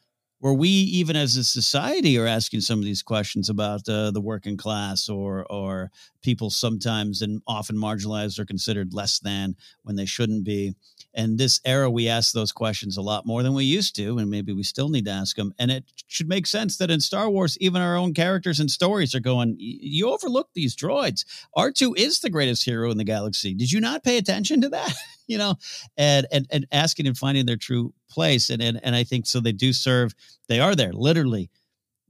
[0.42, 4.22] Where we, even as a society, are asking some of these questions about uh, the
[4.22, 5.90] working class, or or
[6.22, 10.74] people sometimes and often marginalized or considered less than when they shouldn't be.
[11.14, 14.30] And this era, we ask those questions a lot more than we used to, and
[14.30, 15.52] maybe we still need to ask them.
[15.58, 19.14] And it should make sense that in Star Wars, even our own characters and stories
[19.14, 21.24] are going, you overlook these droids.
[21.56, 23.54] R2 is the greatest hero in the galaxy.
[23.54, 24.94] Did you not pay attention to that?
[25.26, 25.56] you know,
[25.96, 28.50] and, and, and asking and finding their true place.
[28.50, 30.14] And, and, and I think so they do serve,
[30.48, 31.50] they are there literally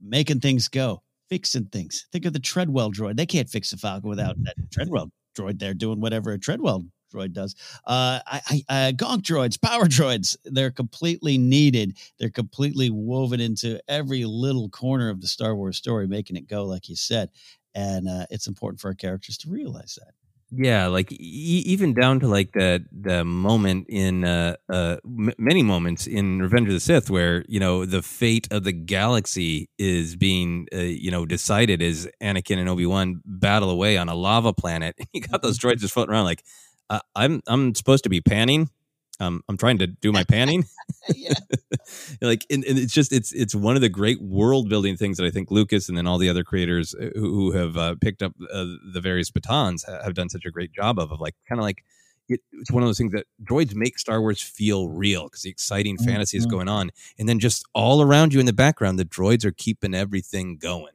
[0.01, 2.07] making things go, fixing things.
[2.11, 3.15] Think of the Treadwell droid.
[3.15, 7.31] They can't fix a Falcon without that Treadwell droid there doing whatever a Treadwell droid
[7.31, 7.55] does.
[7.87, 11.97] Uh, I, I, uh, gonk droids, power droids, they're completely needed.
[12.19, 16.65] They're completely woven into every little corner of the Star Wars story, making it go,
[16.65, 17.29] like you said.
[17.73, 20.13] And uh, it's important for our characters to realize that.
[20.53, 25.63] Yeah, like e- even down to like the the moment in uh, uh, m- many
[25.63, 30.17] moments in Revenge of the Sith where you know the fate of the galaxy is
[30.17, 34.51] being uh, you know decided as Anakin and Obi Wan battle away on a lava
[34.53, 34.95] planet.
[35.13, 36.43] You got those droids just floating around like
[36.89, 38.69] uh, I'm I'm supposed to be panning.
[39.19, 40.65] Um, I'm trying to do my panning.
[42.21, 45.25] like and, and it's just it's it's one of the great world building things that
[45.25, 48.21] I think Lucas and then all the other creators uh, who, who have uh, picked
[48.21, 51.35] up uh, the various batons ha- have done such a great job of of like
[51.47, 51.83] kind of like
[52.29, 55.49] it, it's one of those things that droids make Star Wars feel real because the
[55.49, 59.05] exciting fantasy is going on and then just all around you in the background the
[59.05, 60.93] droids are keeping everything going.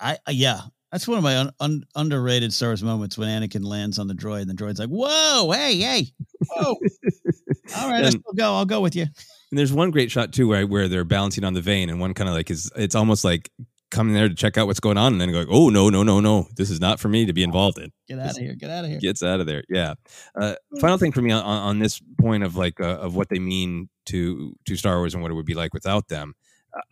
[0.00, 0.62] I yeah,
[0.92, 4.14] that's one of my un, un, underrated Star Wars moments when Anakin lands on the
[4.14, 6.06] droid and the droid's like, "Whoa, hey, hey,
[6.50, 6.74] whoa,
[7.76, 8.54] all right, And- go.
[8.54, 9.02] I'll go with you."
[9.50, 12.14] And there's one great shot too where where they're balancing on the vein, and one
[12.14, 13.50] kind of like is it's almost like
[13.90, 16.20] coming there to check out what's going on, and then going, oh no no no
[16.20, 17.90] no, this is not for me to be involved in.
[18.08, 18.54] Get out of here!
[18.54, 19.00] Get out of here!
[19.00, 19.64] Gets out of there.
[19.68, 19.94] Yeah.
[20.38, 23.38] Uh, final thing for me on, on this point of like uh, of what they
[23.38, 26.34] mean to to Star Wars and what it would be like without them.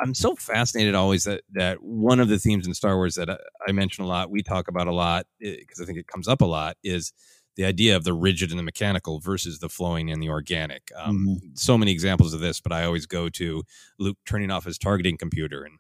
[0.01, 3.39] I'm so fascinated always that that one of the themes in Star Wars that I,
[3.69, 6.41] I mention a lot, we talk about a lot because I think it comes up
[6.41, 7.13] a lot is
[7.57, 10.91] the idea of the rigid and the mechanical versus the flowing and the organic.
[10.97, 13.63] Um, So many examples of this, but I always go to
[13.99, 15.79] Luke turning off his targeting computer and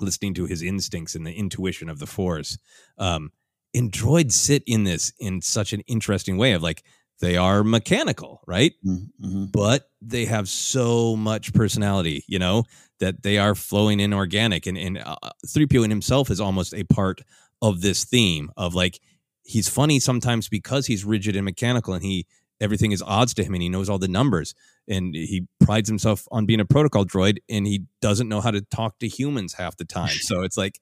[0.00, 2.58] listening to his instincts and the intuition of the Force.
[2.98, 3.32] Um,
[3.74, 6.82] and droids sit in this in such an interesting way of like
[7.20, 8.72] they are mechanical, right?
[8.84, 9.46] Mm-hmm.
[9.46, 12.64] But they have so much personality, you know,
[13.00, 14.66] that they are flowing in organic.
[14.66, 17.22] And, and uh, 3PO in himself is almost a part
[17.62, 19.00] of this theme of like,
[19.42, 22.26] he's funny sometimes because he's rigid and mechanical and he,
[22.60, 24.54] everything is odds to him and he knows all the numbers
[24.88, 28.60] and he prides himself on being a protocol droid and he doesn't know how to
[28.60, 30.08] talk to humans half the time.
[30.08, 30.78] So it's like,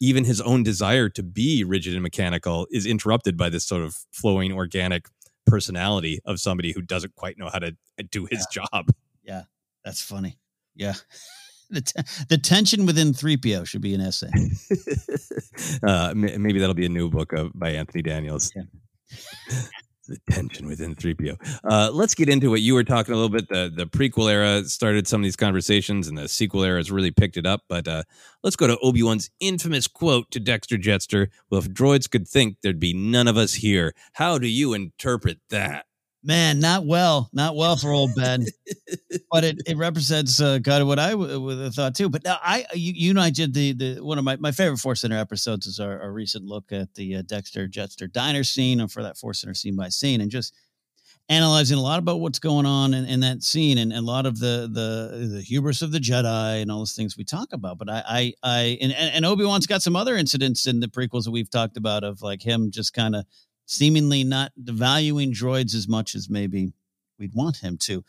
[0.00, 3.96] even his own desire to be rigid and mechanical is interrupted by this sort of
[4.12, 5.06] flowing organic
[5.46, 7.76] personality of somebody who doesn't quite know how to
[8.10, 8.90] do his job.
[9.22, 9.42] Yeah,
[9.84, 10.38] that's funny.
[10.74, 10.94] Yeah.
[11.70, 14.28] The, t- the tension within 3PO should be an essay.
[15.82, 18.52] uh, maybe that'll be a new book of, by Anthony Daniels.
[18.54, 18.64] Yeah.
[20.06, 21.36] the tension within 3PO.
[21.64, 23.48] Uh, let's get into what you were talking a little bit.
[23.48, 27.10] The the prequel era started some of these conversations, and the sequel era has really
[27.10, 27.62] picked it up.
[27.68, 28.02] But uh,
[28.42, 32.58] let's go to Obi Wan's infamous quote to Dexter Jettster: "Well, if droids could think,
[32.62, 35.86] there'd be none of us here." How do you interpret that?
[36.26, 38.46] Man, not well, not well for old Ben,
[39.30, 42.08] but it, it represents uh, kind of what I w- would have thought too.
[42.08, 44.78] But now I, you, you and I did the the one of my, my favorite
[44.78, 48.80] Force Center episodes is our, our recent look at the uh, Dexter Jettster diner scene
[48.80, 50.54] and for that Force Center scene by scene and just
[51.28, 54.24] analyzing a lot about what's going on in, in that scene and, and a lot
[54.24, 57.76] of the the the hubris of the Jedi and all those things we talk about.
[57.76, 61.24] But I I, I and, and Obi Wan's got some other incidents in the prequels
[61.24, 63.26] that we've talked about of like him just kind of
[63.66, 66.72] seemingly not valuing droids as much as maybe
[67.18, 68.04] we'd want him to.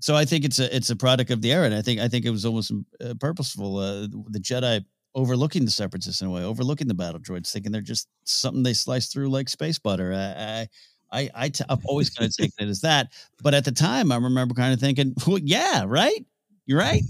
[0.00, 2.08] So I think it's a it's a product of the era, and I think I
[2.08, 3.78] think it was almost uh, purposeful.
[3.78, 4.84] Uh, the Jedi
[5.14, 8.74] overlooking the separatists in a way, overlooking the battle droids, thinking they're just something they
[8.74, 10.12] slice through like space butter.
[10.12, 10.68] I I
[11.14, 14.10] I, I t- I've always kind of taken it as that, but at the time
[14.10, 16.26] I remember kind of thinking, well, yeah, right,
[16.66, 17.02] you're right.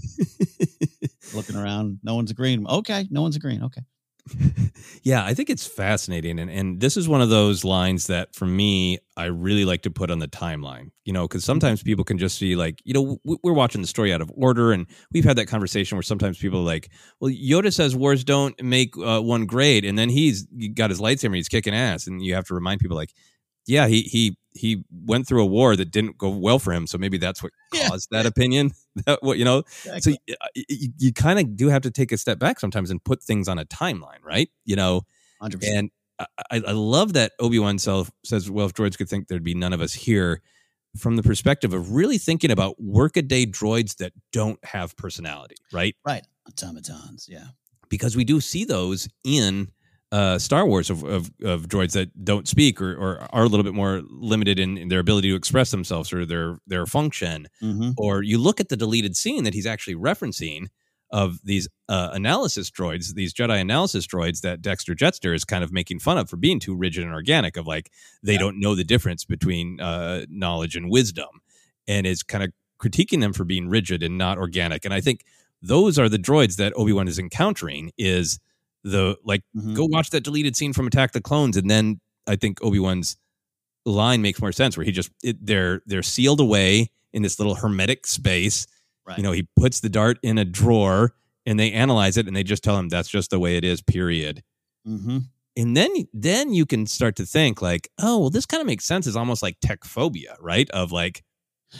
[1.33, 2.67] Looking around, no one's agreeing.
[2.67, 3.63] Okay, no one's agreeing.
[3.63, 3.81] Okay.
[5.03, 6.39] yeah, I think it's fascinating.
[6.39, 9.91] And, and this is one of those lines that for me, I really like to
[9.91, 13.17] put on the timeline, you know, because sometimes people can just see, like, you know,
[13.23, 14.71] we're watching the story out of order.
[14.71, 18.61] And we've had that conversation where sometimes people are like, well, Yoda says wars don't
[18.63, 19.85] make uh, one great.
[19.85, 22.07] And then he's got his lightsaber, he's kicking ass.
[22.07, 23.13] And you have to remind people, like,
[23.67, 26.97] yeah, he he he went through a war that didn't go well for him, so
[26.97, 28.19] maybe that's what caused yeah.
[28.19, 28.71] that opinion.
[29.05, 30.19] That what you know, exactly.
[30.25, 33.21] so you, you kind of do have to take a step back sometimes and put
[33.21, 34.49] things on a timeline, right?
[34.63, 35.01] You know,
[35.41, 35.59] 100%.
[35.63, 39.43] and I, I love that Obi Wan self says, "Well, if droids could think, there'd
[39.43, 40.41] be none of us here."
[40.97, 45.93] From the perspective of really thinking about workaday droids that don't have personality, right?
[46.07, 47.47] Right, automatons, yeah.
[47.89, 49.71] Because we do see those in
[50.15, 53.65] uh, Star Wars of, of, of droids that don't speak or, or are a little
[53.65, 57.49] bit more limited in, in, their ability to express themselves or their their function.
[57.61, 57.91] Mm-hmm.
[57.97, 60.67] Or you look at the deleted scene that he's actually referencing
[61.11, 65.73] of these uh, analysis droids, these Jedi analysis droids that Dexter Jettster is kind of
[65.73, 67.57] making fun of for being too rigid and organic.
[67.57, 67.91] Of like
[68.23, 68.39] they yeah.
[68.39, 71.41] don't know the difference between uh, knowledge and wisdom,
[71.89, 74.85] and is kind of critiquing them for being rigid and not organic.
[74.85, 75.25] And I think
[75.61, 77.91] those are the droids that Obi Wan is encountering.
[77.97, 78.39] Is
[78.85, 79.73] the like mm-hmm.
[79.73, 83.17] go watch that deleted scene from Attack the Clones, and then I think Obi Wan's
[83.85, 87.55] line makes more sense where he just it, they're they're sealed away in this little
[87.55, 88.67] hermetic space.
[89.05, 89.17] Right.
[89.17, 91.13] You know, he puts the dart in a drawer
[91.45, 93.81] and they analyze it and they just tell him that's just the way it is.
[93.81, 94.43] Period.
[94.87, 95.19] Mm-hmm.
[95.57, 98.85] And then then you can start to think like, oh, well, this kind of makes
[98.85, 99.07] sense.
[99.07, 100.69] It's almost like tech phobia, right?
[100.71, 101.23] Of like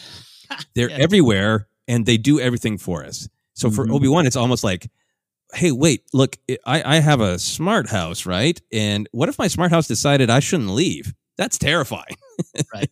[0.75, 0.97] they're yeah.
[0.97, 3.29] everywhere and they do everything for us.
[3.53, 3.75] So mm-hmm.
[3.75, 4.89] for Obi Wan, it's almost like
[5.53, 8.59] hey, wait, look, I, I have a smart house, right?
[8.71, 11.13] And what if my smart house decided I shouldn't leave?
[11.37, 12.15] That's terrifying.
[12.73, 12.89] right.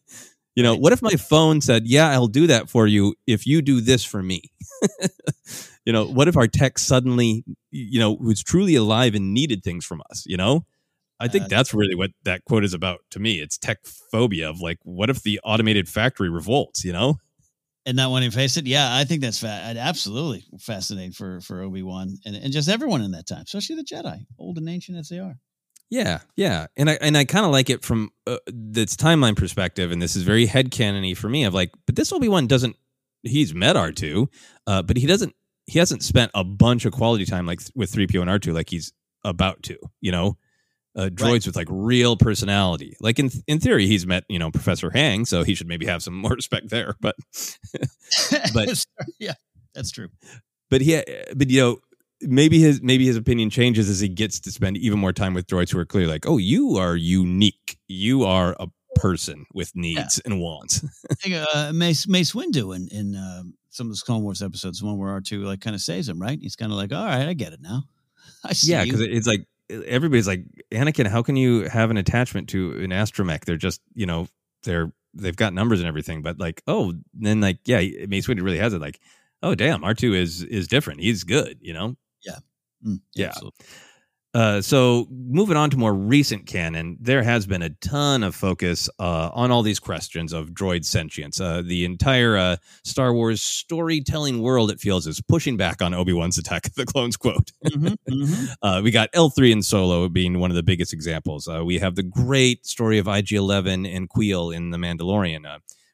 [0.56, 0.82] You know, right.
[0.82, 4.04] what if my phone said, yeah, I'll do that for you if you do this
[4.04, 4.44] for me?
[5.86, 9.86] you know, what if our tech suddenly, you know, was truly alive and needed things
[9.86, 10.66] from us, you know?
[11.20, 13.40] I think uh, that's really what that quote is about to me.
[13.40, 13.80] It's tech
[14.12, 17.18] phobia of like, what if the automated factory revolts, you know?
[17.86, 18.66] And not wanting to face it.
[18.66, 23.02] Yeah, I think that's fa- absolutely fascinating for for Obi Wan and, and just everyone
[23.02, 25.38] in that time, especially the Jedi, old and ancient as they are.
[25.90, 29.92] Yeah, yeah, and I and I kind of like it from uh, this timeline perspective,
[29.92, 31.44] and this is very headcanony for me.
[31.44, 32.76] Of like, but this Obi Wan doesn't.
[33.22, 34.30] He's met R two,
[34.66, 35.36] uh, but he doesn't.
[35.66, 38.54] He hasn't spent a bunch of quality time like with three PO and R two
[38.54, 38.92] like he's
[39.24, 39.78] about to.
[40.02, 40.38] You know,
[40.96, 41.46] uh, droids right.
[41.48, 42.96] with like real personality.
[43.00, 46.04] Like in in theory, he's met you know Professor Huyang, so he should maybe have
[46.04, 46.96] some more respect there.
[47.02, 47.16] But
[48.54, 48.86] but
[49.20, 49.34] yeah,
[49.74, 50.10] that's true.
[50.70, 51.02] But he,
[51.36, 51.78] but you know,
[52.22, 55.48] maybe his maybe his opinion changes as he gets to spend even more time with
[55.48, 57.78] droids who are clearly like, oh, you are unique.
[57.88, 60.32] You are a person with needs yeah.
[60.32, 60.84] and wants.
[61.54, 65.12] uh, Mace Mace Windu in in uh, some of the Clone Wars episodes, one where
[65.12, 66.40] R two like kind of saves him, right?
[66.40, 67.84] He's kind of like, all right, I get it now.
[68.44, 71.08] I see yeah, because it's like everybody's like Anakin.
[71.08, 73.46] How can you have an attachment to an astromech?
[73.46, 74.28] They're just you know
[74.64, 78.58] they're they've got numbers and everything, but like oh then like yeah, Mace Windu really
[78.58, 78.82] has it.
[78.82, 79.00] Like
[79.42, 81.02] oh damn, R two is is different.
[81.02, 81.60] He's good.
[81.62, 81.96] You know.
[82.26, 82.40] Yeah.
[82.86, 83.34] Mm, yeah.
[84.34, 88.90] Uh, so moving on to more recent canon, there has been a ton of focus
[89.00, 91.40] uh, on all these questions of droid sentience.
[91.40, 96.14] Uh, the entire uh, Star Wars storytelling world, it feels, is pushing back on Obi
[96.14, 97.52] Wan's Attack of the Clones quote.
[97.66, 98.48] Mhm, mhm.
[98.64, 101.48] Uh, we got L3 and Solo being one of the biggest examples.
[101.48, 105.46] Uh, we have the great story of IG 11 and Kuiil in The Mandalorian.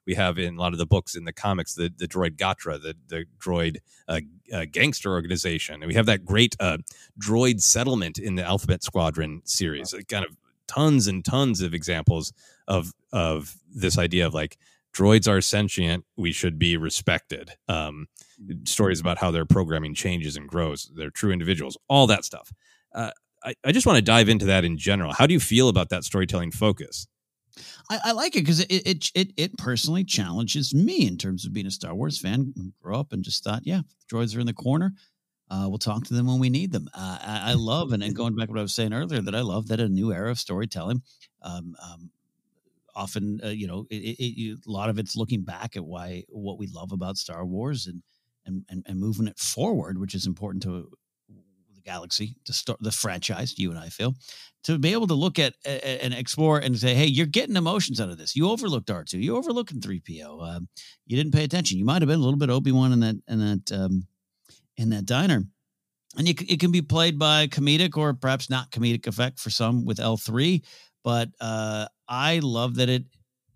[0.10, 2.82] We have in a lot of the books in the comics the, the droid Gotra,
[2.82, 5.76] the, the droid uh, uh, gangster organization.
[5.76, 6.80] And we have that great uh,
[7.22, 9.94] droid settlement in the Alphabet Squadron series.
[10.08, 10.36] Kind of
[10.68, 12.34] tons and tons of examples
[12.68, 14.58] of of this idea of like
[14.96, 17.52] droids are sentient, we should be respected.
[17.68, 18.08] Um,
[18.64, 20.92] stories about how their programming changes and grows.
[20.96, 22.52] They're true individuals, all that stuff.
[22.96, 23.12] Uh,
[23.44, 25.14] I, I just want to dive into that in general.
[25.14, 27.08] How do you feel about that storytelling focus?
[27.90, 31.54] I, I like it because it, it it it personally challenges me in terms of
[31.54, 32.54] being a Star Wars fan.
[32.82, 33.82] Grew up and just thought, yeah,
[34.12, 34.94] droids are in the corner.
[35.52, 36.88] Uh, we'll talk to them when we need them.
[36.94, 39.36] Uh, I, I love and, and going back to what I was saying earlier, that
[39.36, 41.02] I love that a new era of storytelling.
[41.42, 42.12] Um, um,
[42.96, 46.60] often, uh, you know, it, it, a lot of it's looking back at why what
[46.60, 48.04] we love about Star Wars and
[48.46, 50.92] and and, and moving it forward, which is important to
[51.84, 53.58] the galaxy, to start the franchise.
[53.58, 54.16] You and I feel
[54.64, 58.02] to be able to look at a- and explore and say, hey, you're getting emotions
[58.02, 58.36] out of this.
[58.36, 59.20] You overlooked R two.
[59.20, 60.42] You overlooked three PO.
[60.42, 60.68] Um,
[61.08, 61.78] you didn't pay attention.
[61.78, 64.08] You might have been a little bit Obi Wan in that in that um,
[64.78, 65.44] in that diner.
[66.18, 69.86] And you, it can be played by comedic or perhaps not comedic effect for some
[69.86, 70.64] with L three.
[71.04, 73.06] But uh, I love that it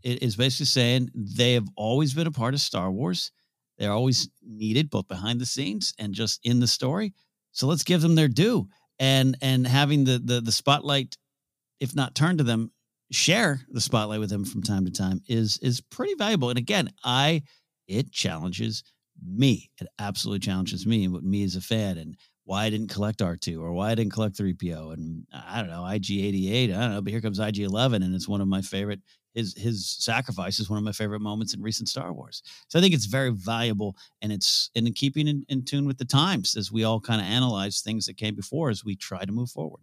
[0.04, 3.32] it is basically saying they have always been a part of Star Wars.
[3.78, 7.14] They're always needed, both behind the scenes and just in the story.
[7.54, 8.68] So let's give them their due.
[9.00, 11.18] And and having the the the spotlight,
[11.80, 12.72] if not turned to them,
[13.12, 16.50] share the spotlight with them from time to time is is pretty valuable.
[16.50, 17.44] And again, I
[17.88, 18.84] it challenges
[19.26, 19.72] me.
[19.80, 23.60] It absolutely challenges me what me as a fan and why I didn't collect R2
[23.62, 24.94] or why I didn't collect 3PO.
[24.94, 28.42] And I don't know, IG88, I don't know, but here comes IG11 and it's one
[28.42, 29.00] of my favorite
[29.34, 32.44] his his sacrifice is one of my favorite moments in recent Star Wars.
[32.68, 36.06] So I think it's very valuable and it's in keeping in, in tune with the
[36.06, 39.32] times as we all kind of analyze things that came before as we try to
[39.32, 39.82] move forward.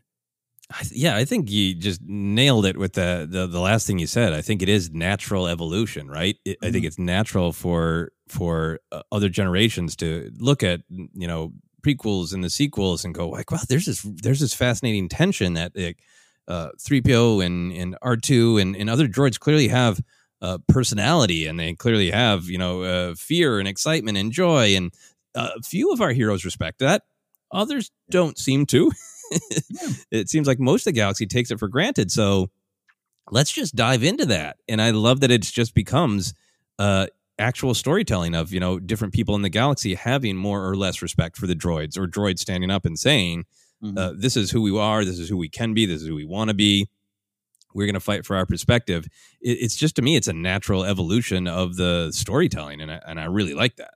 [0.70, 3.98] I th- yeah, I think you just nailed it with the, the the last thing
[3.98, 4.32] you said.
[4.32, 6.36] I think it is natural evolution, right?
[6.44, 11.52] It, I think it's natural for for uh, other generations to look at you know
[11.82, 15.72] prequels and the sequels and go like, wow, there's this there's this fascinating tension that
[15.74, 15.98] like,
[16.48, 20.00] uh, 3PO and and R2 and and other droids clearly have
[20.42, 24.92] uh, personality and they clearly have you know uh, fear and excitement and joy and
[25.34, 27.02] uh, few of our heroes respect that.
[27.52, 28.90] Others don't seem to.
[30.10, 32.10] it seems like most of the galaxy takes it for granted.
[32.10, 32.50] So
[33.30, 34.56] let's just dive into that.
[34.68, 36.34] And I love that it just becomes
[36.78, 37.06] uh,
[37.38, 41.36] actual storytelling of you know different people in the galaxy having more or less respect
[41.36, 43.44] for the droids, or droids standing up and saying,
[43.82, 45.04] uh, "This is who we are.
[45.04, 45.86] This is who we can be.
[45.86, 46.88] This is who we want to be."
[47.72, 49.06] We're going to fight for our perspective.
[49.40, 53.20] It, it's just to me, it's a natural evolution of the storytelling, and I, and
[53.20, 53.94] I really like that.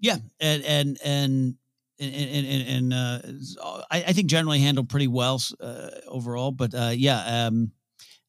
[0.00, 1.54] Yeah, and and and
[2.00, 6.52] and and, and, uh, I, I think generally handled pretty well uh, overall.
[6.52, 7.72] But uh, yeah, um,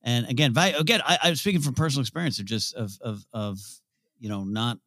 [0.01, 3.59] and again, vi- again, I, I'm speaking from personal experience of just of of of
[4.19, 4.80] you know not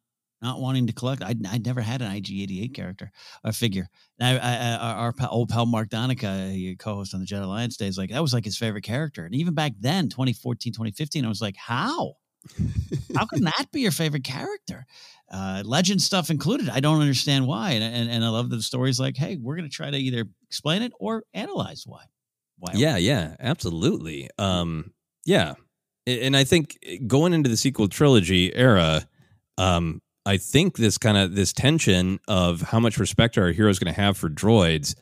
[0.43, 1.23] not wanting to collect.
[1.23, 3.11] I I never had an IG88 character
[3.43, 3.87] or figure.
[4.19, 7.97] And I, I, our pal, old pal Mark Donica, co-host on the Jedi Alliance days,
[7.97, 9.25] like that was like his favorite character.
[9.25, 12.15] And even back then, 2014, 2015, I was like, how?
[13.15, 14.85] How can that be your favorite character?
[15.31, 16.69] Uh, legend stuff included.
[16.69, 17.71] I don't understand why.
[17.71, 19.97] And, and, and I love that the story's like, hey, we're going to try to
[19.97, 22.03] either explain it or analyze why.
[22.59, 22.73] Why?
[22.75, 24.29] Yeah, yeah, absolutely.
[24.37, 24.93] Um,
[25.25, 25.53] yeah,
[26.05, 29.07] and I think eh, going into the sequel trilogy era,
[29.57, 33.79] um, I think this kind of this tension of how much respect our hero is
[33.79, 34.95] going to have for droids,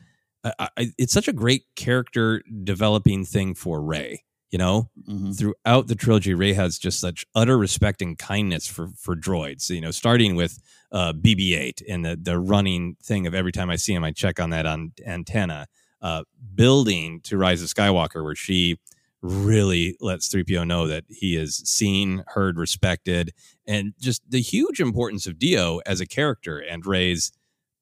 [0.44, 4.24] I, I, it's such a great character developing thing for Rey.
[4.50, 5.38] You know, Mhm.
[5.38, 9.70] throughout the trilogy, Rey has just such utter respect and kindness for for droids.
[9.70, 10.58] You know, starting with
[10.90, 14.38] uh, BB-8 and the the running thing of every time I see him, I check
[14.40, 15.68] on that on antenna.
[16.02, 18.76] Uh, building to Rise of Skywalker, where she
[19.22, 23.32] really lets 3PO know that he is seen, heard, respected,
[23.66, 27.32] and just the huge importance of D-O as a character and Rey's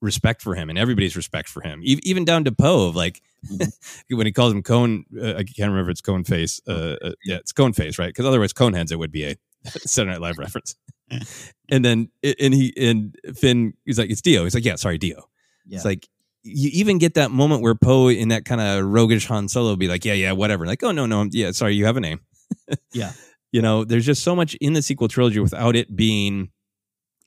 [0.02, 3.22] respect for him and everybody's respect for him, e- even down to Poe of like
[4.10, 5.04] when he calls him Cone.
[5.16, 6.60] Uh, I can't remember if it's Cone Face.
[6.66, 8.08] Uh, uh, yeah, it's Cone Face, right?
[8.08, 9.36] Because otherwise, Coneheads it would be a
[9.66, 10.76] Saturday Night Live reference.
[11.68, 14.44] and then and he and Finn he's like it's D-O.
[14.44, 15.22] He's like yeah, sorry D-O.
[15.66, 15.76] Yeah.
[15.76, 16.08] It's like
[16.42, 19.88] you even get that moment where Poe in that kind of roguish Han Solo be
[19.88, 20.66] like, yeah, yeah, whatever.
[20.66, 22.20] Like, oh no, no, yeah, sorry, you have a name.
[22.92, 23.12] Yeah.
[23.52, 26.50] You know, there's just so much in the sequel trilogy without it being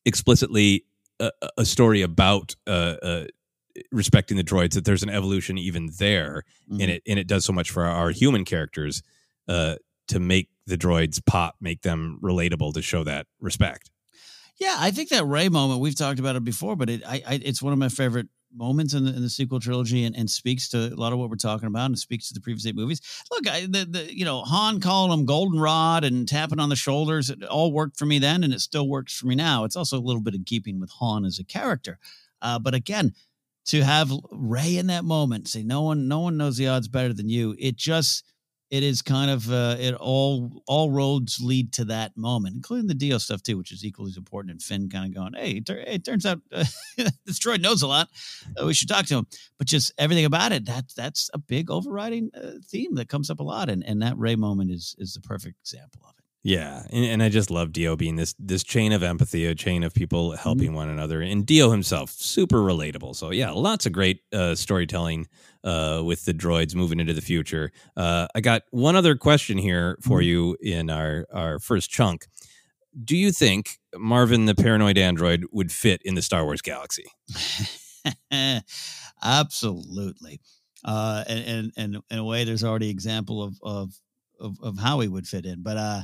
[0.06, 0.86] explicitly
[1.20, 3.26] a, a story about uh, uh,
[3.92, 6.82] respecting the droids that there's an evolution even there Mm-hmm.
[6.82, 9.04] and it and it does so much for our human characters
[9.50, 9.76] uh
[10.08, 13.92] to make the droids pop make them relatable to show that respect
[14.60, 17.40] Yeah, I think that Rey moment we've talked about it before, but it I, I
[17.44, 20.70] it's one of my favorite moments in the, in the sequel trilogy and, and speaks
[20.70, 23.02] to a lot of what we're talking about and speaks to the previous eight movies.
[23.32, 27.30] Look, I, the the you know Han calling him goldenrod and tapping on the shoulders,
[27.30, 29.64] it all worked for me then, and it still works for me now.
[29.64, 32.00] It's also a little bit in keeping with Han as a character,
[32.42, 33.14] uh, but again,
[33.66, 37.14] to have Rey in that moment say no one no one knows the odds better
[37.14, 38.24] than you, it just
[38.74, 42.96] it is kind of uh, it all all roads lead to that moment, including the
[42.96, 44.50] D-O stuff too, which is equally as important.
[44.50, 46.66] And Finn kind of going, "Hey, it, tur- it turns out uh,
[46.98, 48.10] this droid knows a lot.
[48.60, 49.28] Uh, we should talk to him."
[49.60, 53.40] But just everything about it that that's a big overriding uh, theme that comes up
[53.40, 56.23] a lot, and and that Rey moment is is the perfect example of it.
[56.46, 59.82] Yeah, and, and I just love D-O being this this chain of empathy, a chain
[59.82, 63.16] of people helping one another, and D-O himself super relatable.
[63.16, 65.28] So yeah, lots of great uh, storytelling
[65.64, 67.72] uh, with the droids moving into the future.
[67.96, 72.28] Uh, I got one other question here for you in our our first chunk.
[73.06, 77.06] Do you think Marvin the paranoid android would fit in the Star Wars galaxy?
[79.24, 80.42] Absolutely.
[80.84, 84.00] Uh, and, and, and in a way, there's already example of, of,
[84.40, 85.64] of, of how he would fit in.
[85.64, 86.02] But uh,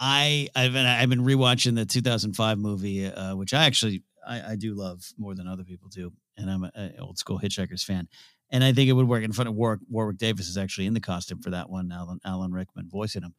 [0.00, 4.56] I, I've been, I've been rewatching the 2005 movie, uh, which I actually, I, I
[4.56, 6.12] do love more than other people do.
[6.36, 8.08] And I'm an old school Hitchhikers fan.
[8.50, 9.80] And I think it would work in front of Warwick.
[9.88, 11.92] Warwick Davis is actually in the costume for that one.
[11.92, 13.34] Alan, Alan Rickman voicing him.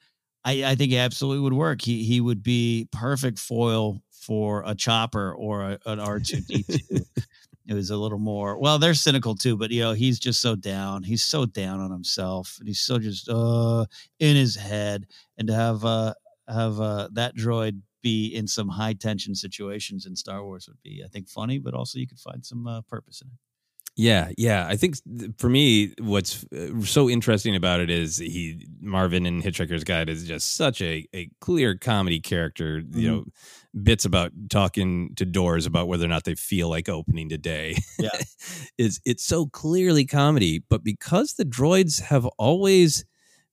[0.46, 1.82] I, I think he absolutely would work.
[1.82, 6.64] He he would be perfect foil for a chopper or a, an R two D
[6.64, 7.00] two.
[7.68, 8.80] It was a little more well.
[8.80, 11.04] They're cynical too, but you know he's just so down.
[11.04, 13.86] He's so down on himself, and he's so just uh
[14.20, 15.06] in his head.
[15.38, 16.14] And to have uh
[16.52, 21.04] have uh that droid be in some high tension situations in Star Wars would be,
[21.06, 23.34] I think, funny, but also you could find some uh, purpose in it.
[23.98, 24.66] Yeah, yeah.
[24.68, 29.42] I think th- for me, what's uh, so interesting about it is he Marvin in
[29.42, 32.80] Hitchhiker's Guide is just such a, a clear comedy character.
[32.80, 33.04] You Mhm.
[33.04, 33.26] know,
[33.84, 37.76] bits about talking to doors about whether or not they feel like opening today.
[38.00, 38.10] Yeah.
[38.78, 43.06] is it's so clearly comedy, but because the droids have always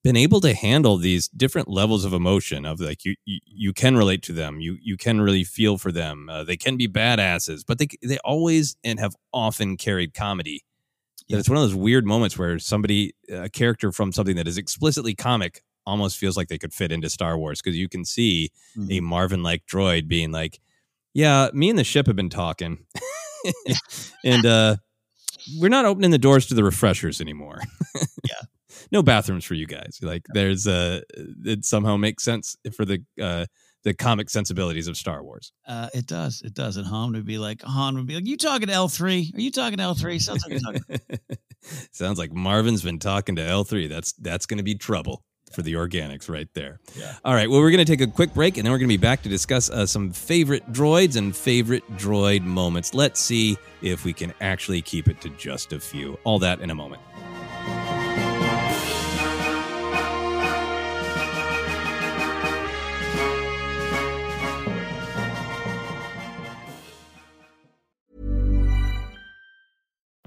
[0.05, 3.97] been able to handle these different levels of emotion of like you you, you can
[3.97, 7.63] relate to them you you can really feel for them uh, they can be badasses
[7.67, 10.65] but they they always and have often carried comedy.
[11.29, 14.57] That it's one of those weird moments where somebody a character from something that is
[14.57, 18.51] explicitly comic almost feels like they could fit into Star Wars because you can see
[18.91, 20.59] a Marvin like droid being like
[21.13, 22.87] yeah me and the ship have been talking.
[24.25, 24.77] And uh
[25.59, 27.61] we're not opening the doors to the refreshers anymore.
[27.95, 28.48] Yeah
[28.93, 29.99] no bathrooms for you guys.
[30.03, 31.03] Like there's a
[31.45, 33.47] it somehow makes sense for the uh
[33.85, 35.53] the comic sensibilities of Star Wars.
[35.67, 36.43] Uh, it does.
[36.45, 36.77] It does.
[36.77, 39.31] And Han would be like, Han would be like, "You talking to L three?
[39.35, 40.19] Are you talking to L three?
[40.19, 40.83] Sounds like talking."
[41.93, 43.89] Sounds like Marvin's been talking to L3.
[43.89, 45.23] That's that's going to be trouble
[45.53, 46.79] for the organics right there.
[46.95, 47.15] Yeah.
[47.25, 47.49] All right.
[47.49, 49.23] Well, we're going to take a quick break and then we're going to be back
[49.23, 52.93] to discuss uh, some favorite droids and favorite droid moments.
[52.93, 56.19] Let's see if we can actually keep it to just a few.
[56.25, 57.01] All that in a moment.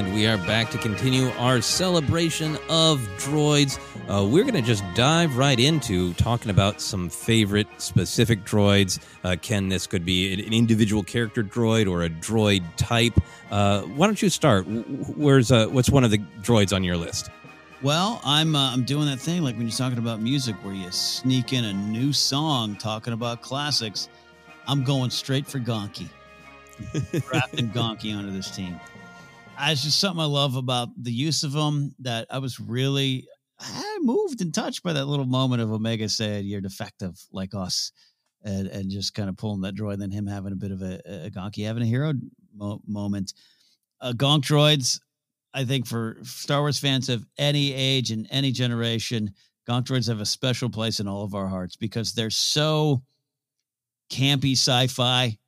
[0.00, 3.78] And we are back to continue our celebration of droids.
[4.08, 8.98] Uh, we're going to just dive right into talking about some favorite specific droids.
[9.24, 13.12] Uh, Ken, this could be an individual character droid or a droid type.
[13.50, 14.66] Uh, why don't you start?
[14.66, 17.28] Where's uh, what's one of the droids on your list?
[17.82, 20.90] Well, I'm uh, I'm doing that thing like when you're talking about music, where you
[20.90, 24.08] sneak in a new song talking about classics.
[24.66, 26.08] I'm going straight for Gonky,
[27.28, 28.80] drafting Gonky onto this team.
[29.62, 31.94] It's just something I love about the use of them.
[32.00, 33.26] That I was really
[33.58, 37.92] I moved and touched by that little moment of Omega said, "You're defective like us,"
[38.42, 39.98] and and just kind of pulling that droid.
[39.98, 42.14] Then him having a bit of a, a Gonky having a hero
[42.54, 43.34] mo- moment.
[44.00, 45.00] Uh, Gonk droids
[45.52, 49.34] I think for Star Wars fans of any age and any generation,
[49.68, 53.02] Gonk droids have a special place in all of our hearts because they're so
[54.10, 55.38] campy sci-fi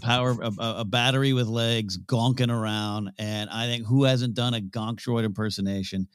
[0.00, 4.60] power a, a battery with legs gonking around and i think who hasn't done a
[4.60, 6.08] gonk droid impersonation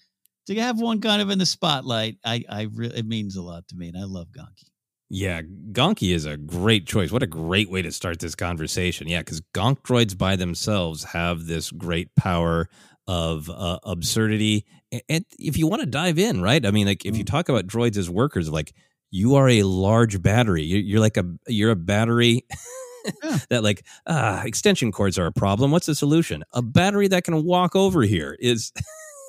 [0.48, 3.68] to have one kind of in the spotlight i i really it means a lot
[3.68, 4.72] to me and i love gonky
[5.14, 5.42] yeah,
[5.74, 7.12] Gonky is a great choice.
[7.12, 9.10] What a great way to start this conversation.
[9.10, 12.70] Yeah, because Gonk droids by themselves have this great power
[13.08, 14.66] of uh, absurdity.
[15.10, 16.66] And if you want to dive in, right?
[16.66, 18.74] I mean, like if you talk about droids as workers, like
[19.10, 20.64] you are a large battery.
[20.64, 22.46] You're like a you're a battery.
[23.24, 23.38] Yeah.
[23.50, 27.44] that like ah extension cords are a problem what's the solution a battery that can
[27.44, 28.72] walk over here is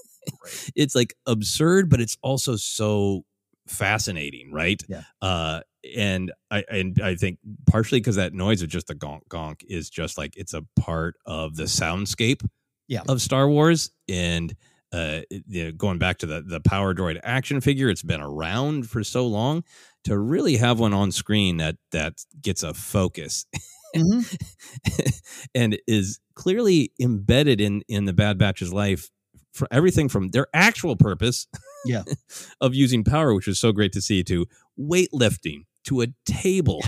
[0.74, 3.24] it's like absurd but it's also so
[3.66, 5.60] fascinating right yeah uh
[5.96, 9.88] and i and i think partially because that noise of just the gonk gonk is
[9.88, 12.42] just like it's a part of the soundscape
[12.92, 13.02] yeah.
[13.08, 13.90] of Star Wars.
[14.08, 14.54] And
[14.92, 18.88] uh, you know, going back to the the Power Droid action figure, it's been around
[18.88, 19.64] for so long.
[20.04, 23.46] To really have one on screen that that gets a focus.
[23.94, 25.00] Mm-hmm.
[25.54, 29.10] and is clearly embedded in in the Bad Batch's life
[29.52, 31.46] for everything from their actual purpose
[31.84, 32.04] yeah
[32.62, 34.46] of using power which is so great to see to
[34.80, 36.80] weightlifting to a table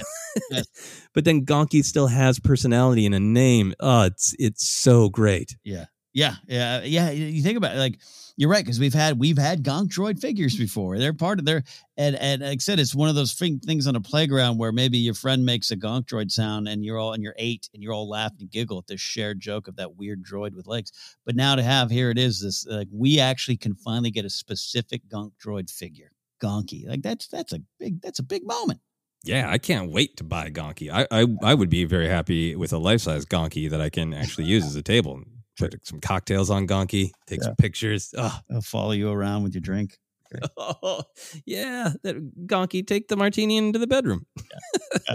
[0.51, 0.67] Yes.
[1.15, 3.73] But then Gonky still has personality and a name.
[3.79, 5.57] Oh, it's it's so great.
[5.63, 5.85] Yeah.
[6.15, 7.11] Yeah, yeah, yeah.
[7.11, 7.99] You think about it, like
[8.37, 10.97] you're right because we've had we've had Gonk Droid figures before.
[10.97, 11.65] They're part of their
[11.97, 14.71] and and like I said, it's one of those thing, things on a playground where
[14.71, 17.83] maybe your friend makes a Gonk Droid sound and you're all and you're eight and
[17.83, 20.93] you're all laugh and giggle at this shared joke of that weird droid with legs.
[21.27, 24.31] But now to have here it is this like we actually can finally get a
[24.31, 26.89] specific Gonk Droid figure, Gonky.
[26.89, 28.79] Like that's that's a big that's a big moment.
[29.25, 30.91] Yeah, I can't wait to buy a Gonky.
[30.93, 34.15] I, I I would be very happy with a life size Gonky that I can
[34.15, 35.23] actually use as a table.
[35.59, 37.45] Put some cocktails on Gonky, take Yeah.
[37.47, 38.13] some pictures.
[38.17, 39.99] Oh, I'll follow you around with your drink.
[40.57, 41.03] oh,
[41.47, 44.27] yeah, that Gonky, take the martini into the bedroom.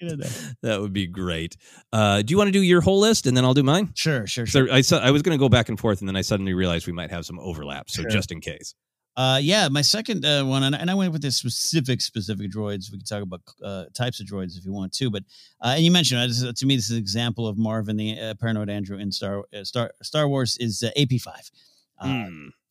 [0.00, 1.56] that would be great.
[1.92, 3.90] Uh, do you want to do your whole list and then I'll do mine?
[3.94, 4.72] Sure, sure, So sure.
[4.74, 6.86] I saw, I was going to go back and forth, and then I suddenly realized
[6.86, 7.90] we might have some overlap.
[7.90, 8.10] So Sure.
[8.10, 8.74] just in case.
[9.18, 12.92] Uh, yeah, my second uh, one, and, and I went with the specific specific droids.
[12.92, 15.24] We can talk about uh, types of droids if you want to, but
[15.60, 17.96] uh, and you mentioned uh, this is, to me this is an example of Marvin,
[17.96, 21.50] the uh, paranoid android in Star uh, Star Star Wars is uh, AP five.
[22.00, 22.28] Uh,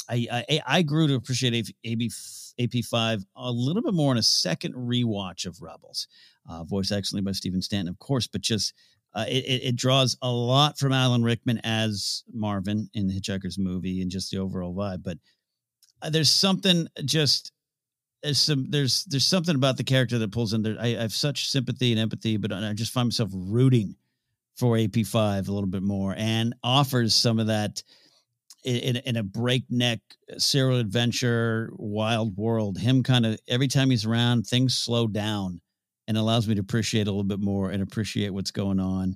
[0.09, 2.11] I, I I grew to appreciate AP
[2.57, 6.07] AP five a little bit more in a second rewatch of Rebels,
[6.49, 8.73] uh, voiced excellently by Stephen Stanton, of course, but just.
[9.15, 14.01] Uh, it, it, draws a lot from Alan Rickman as Marvin in the Hitchhiker's movie
[14.01, 15.01] and just the overall vibe.
[15.01, 15.17] But
[16.01, 17.51] Uh, there's something just
[18.23, 20.77] there's some there's there's something about the character that pulls in there.
[20.79, 23.95] I, I have such sympathy and empathy, but I just find myself rooting
[24.55, 27.83] for AP5 a little bit more and offers some of that
[28.63, 29.99] in, in, in a breakneck
[30.31, 32.77] uh, serial adventure wild world.
[32.77, 35.61] Him kind of every time he's around, things slow down
[36.07, 39.15] and allows me to appreciate a little bit more and appreciate what's going on.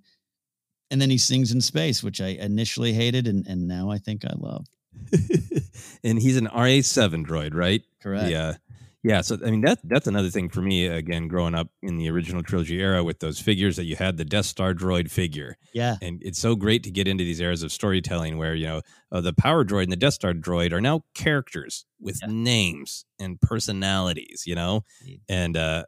[0.92, 4.26] And then he sings in space, which I initially hated and, and now I think
[4.26, 4.68] I love.
[6.04, 7.84] and he's an RA7 droid, right?
[8.02, 8.30] Correct.
[8.30, 8.56] Yeah.
[9.04, 12.08] Yeah, so I mean that that's another thing for me again growing up in the
[12.12, 15.58] original trilogy era with those figures that you had the Death Star droid figure.
[15.74, 15.96] Yeah.
[16.04, 18.82] And it's so great to get into these eras of storytelling where, you know,
[19.12, 23.42] uh, the Power Droid and the Death Star droid are now characters with names and
[23.42, 24.84] personalities, you know?
[25.28, 25.86] And uh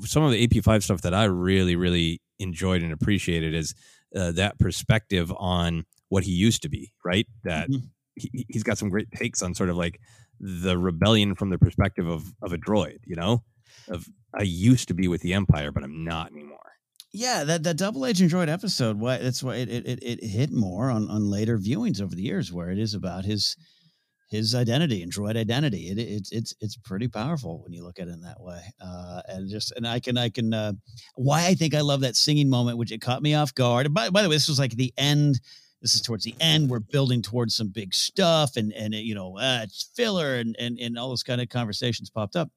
[0.00, 3.74] some of the AP5 stuff that I really really enjoyed and appreciated is
[4.14, 7.26] uh, that perspective on what he used to be, right?
[7.44, 7.68] That
[8.16, 10.00] he, he's got some great takes on sort of like
[10.40, 13.42] the rebellion from the perspective of of a droid, you know,
[13.88, 16.58] of I used to be with the Empire, but I'm not anymore.
[17.12, 18.98] Yeah, that that double agent droid episode.
[18.98, 22.22] Why that's why it it, it it hit more on on later viewings over the
[22.22, 23.56] years, where it is about his
[24.34, 25.88] his identity and droid identity.
[25.88, 28.60] It, it's it's it's pretty powerful when you look at it in that way.
[28.80, 30.72] Uh, and just and I can I can uh,
[31.14, 33.94] why I think I love that singing moment, which it caught me off guard.
[33.94, 35.40] By, by the way, this was like the end.
[35.84, 36.70] This is towards the end.
[36.70, 40.78] We're building towards some big stuff, and and you know, uh, it's filler, and and
[40.78, 42.50] and all those kind of conversations popped up.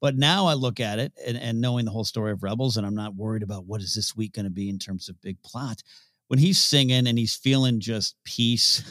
[0.00, 2.84] But now I look at it and, and knowing the whole story of Rebels, and
[2.84, 5.40] I'm not worried about what is this week going to be in terms of big
[5.44, 5.80] plot.
[6.26, 8.82] When he's singing and he's feeling just peace,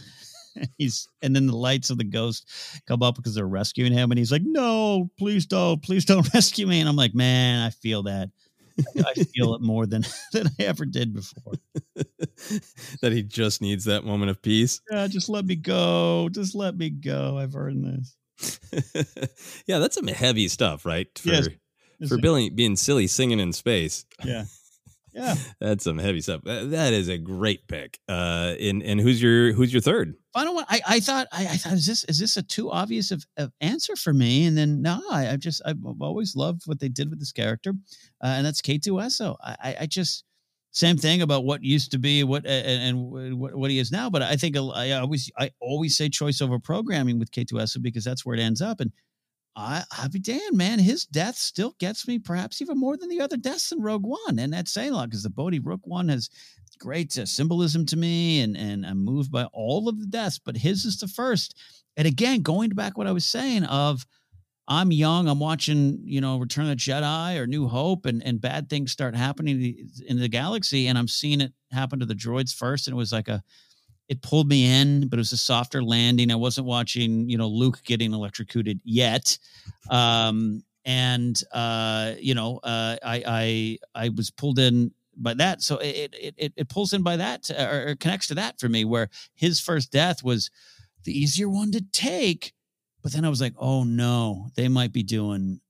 [0.77, 2.47] he's and then the lights of the ghost
[2.87, 6.65] come up because they're rescuing him, and he's like, "No, please don't, please don't rescue
[6.65, 8.29] me." And I'm like, "Man, I feel that.
[9.05, 10.03] I, feel it more than
[10.33, 11.53] than I ever did before."
[13.01, 14.81] that he just needs that moment of peace.
[14.91, 16.29] Yeah, just let me go.
[16.31, 17.37] Just let me go.
[17.37, 18.15] I've earned this.
[19.67, 21.07] yeah, that's some heavy stuff, right?
[21.17, 21.47] For Yes.
[22.07, 24.05] for Billy being silly singing in space.
[24.23, 24.45] Yeah.
[25.13, 25.35] Yeah.
[25.59, 26.41] That's some heavy stuff.
[26.45, 27.99] That is a great pick.
[28.07, 30.15] Uh and and who's your who's your third?
[30.33, 30.65] Final one.
[30.69, 33.51] I, I thought I, I thought is this is this a too obvious of, of
[33.59, 34.45] answer for me?
[34.45, 37.71] And then no, I, I've just I've always loved what they did with this character,
[38.23, 39.35] uh, and that's K2SO.
[39.43, 40.23] I, I I just
[40.71, 44.09] same thing about what used to be what and, and what, what he is now.
[44.09, 48.25] But I think I always I always say choice over programming with K2SO because that's
[48.25, 48.79] where it ends up.
[48.79, 48.91] And
[49.55, 50.79] I I'll be damned, man.
[50.79, 54.39] His death still gets me, perhaps even more than the other deaths in Rogue One,
[54.39, 56.29] and that's saying a lot because the Bodhi Rook one has
[56.79, 60.57] great uh, symbolism to me, and and I'm moved by all of the deaths, but
[60.57, 61.57] his is the first.
[61.97, 64.05] And again, going back what I was saying of
[64.67, 68.39] I'm young, I'm watching, you know, Return of the Jedi or New Hope, and and
[68.39, 72.53] bad things start happening in the galaxy, and I'm seeing it happen to the droids
[72.53, 73.43] first, and it was like a
[74.11, 76.33] it pulled me in, but it was a softer landing.
[76.33, 79.39] I wasn't watching, you know, Luke getting electrocuted yet.
[79.89, 85.61] Um, and uh, you know, uh, I I I was pulled in by that.
[85.61, 88.67] So it it it, pulls in by that uh, or, or connects to that for
[88.67, 90.51] me, where his first death was
[91.05, 92.53] the easier one to take.
[93.01, 95.61] But then I was like, oh no, they might be doing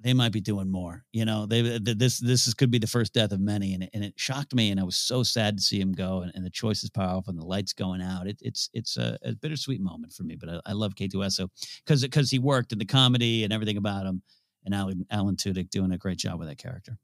[0.00, 1.04] they might be doing more.
[1.12, 3.90] You know, they this this is, could be the first death of many, and it,
[3.92, 6.44] and it shocked me, and I was so sad to see him go, and, and
[6.44, 8.26] the choice is powerful, and the lights going out.
[8.26, 11.48] It, it's it's a, a bittersweet moment for me, but I, I love K2SO
[11.84, 14.22] because because he worked in the comedy and everything about him,
[14.64, 16.98] and Alan Alan Tudyk doing a great job with that character.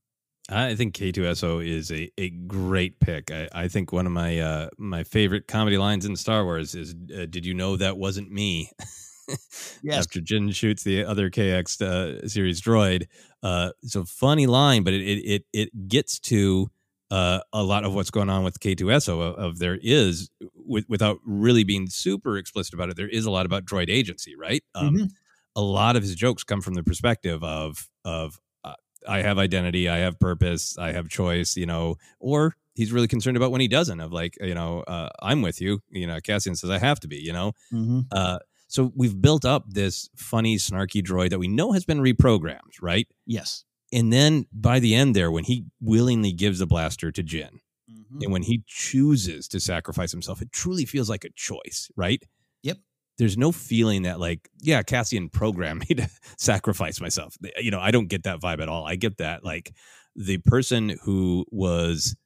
[0.49, 3.31] I think K2SO is a, a great pick.
[3.31, 6.95] I, I think one of my uh, my favorite comedy lines in Star Wars is
[7.17, 8.71] uh, "Did you know that wasn't me?"
[9.83, 9.99] Yes.
[9.99, 13.07] After Jyn shoots the other KX uh, series droid,
[13.43, 16.71] uh, it's a funny line, but it it it, gets to
[17.11, 19.21] uh, a lot of what's going on with K2SO.
[19.21, 23.31] Of, of there is, with, without really being super explicit about it, there is a
[23.31, 24.63] lot about droid agency, right?
[24.75, 25.11] Um, Mhm.
[25.57, 28.75] A lot of his jokes come from the perspective of of uh,
[29.09, 33.37] I have identity, I have purpose, I have choice, you know, or he's really concerned
[33.37, 34.01] about when he doesn't.
[34.01, 35.81] Of like, you know, uh, I'm with you.
[35.91, 37.19] You know, Cassian says I have to be.
[37.19, 38.01] You know, Mm-hmm.
[38.11, 42.81] uh, so we've built up this funny, snarky droid that we know has been reprogrammed,
[42.81, 43.07] right?
[43.27, 43.65] Yes.
[43.93, 47.59] And then by the end there, when he willingly gives the blaster to Jyn,
[47.91, 48.23] Mm-hmm.
[48.23, 52.23] and when he chooses to sacrifice himself, it truly feels like a choice, right?
[52.63, 52.79] Yep.
[53.19, 56.09] There's no feeling that like, yeah, Cassian programmed me to
[56.39, 57.37] sacrifice myself.
[57.59, 58.87] You know, I don't get that vibe at all.
[58.87, 59.75] I get that like
[60.17, 62.17] the person who was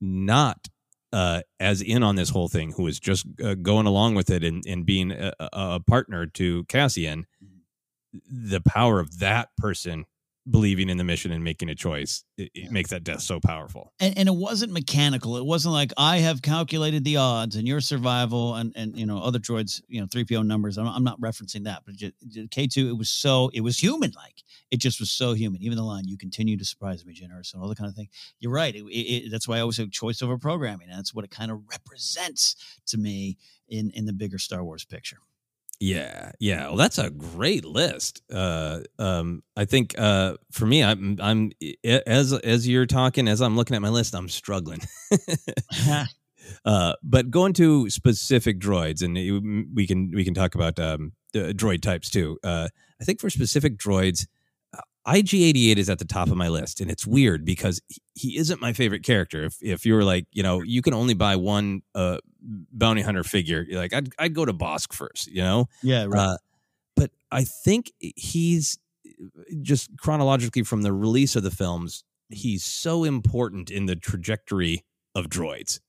[0.00, 0.68] not
[1.12, 4.44] uh, as in on this whole thing, who was just uh, going along with it
[4.44, 7.26] and, and being a, a a partner to Cassian,
[8.30, 10.04] the power of that person
[10.50, 13.92] believing in the mission and making a choice, it, it makes that death so powerful.
[14.00, 15.36] and, and it wasn't mechanical.
[15.36, 19.18] It wasn't like I have calculated the odds and your survival and and you know
[19.18, 20.78] other droids, you know, three PO numbers.
[20.78, 21.94] I'm, I'm not referencing that, but
[22.50, 24.42] K two, it was so it was human like.
[24.70, 25.62] It just was so human.
[25.62, 28.08] Even the line "You continue to surprise me, generous" and all that kind of thing.
[28.38, 28.74] You're right.
[28.74, 31.50] It, it, that's why I always say choice over programming, and that's what it kind
[31.50, 33.38] of represents to me
[33.68, 35.18] in in the bigger Star Wars picture.
[35.80, 36.66] Yeah, yeah.
[36.66, 38.22] Well, that's a great list.
[38.32, 41.52] Uh, um, I think uh, for me, I'm, I'm
[41.84, 44.80] as as you're talking, as I'm looking at my list, I'm struggling.
[46.64, 49.14] uh, but going to specific droids, and
[49.74, 52.38] we can we can talk about um, droid types too.
[52.42, 52.68] Uh,
[53.00, 54.26] I think for specific droids,
[54.76, 58.36] uh, IG88 is at the top of my list, and it's weird because he- he
[58.38, 59.44] isn't my favorite character.
[59.44, 62.18] If if you were like, you know, you can only buy one uh,
[62.72, 65.66] bounty hunter figure, you're like I'd I'd go to Bossk first, you know.
[65.82, 66.20] Yeah, right.
[66.20, 66.36] Uh,
[66.96, 68.78] but I think he's
[69.62, 74.84] just chronologically from the release of the films, he's so important in the trajectory
[75.14, 75.80] of droids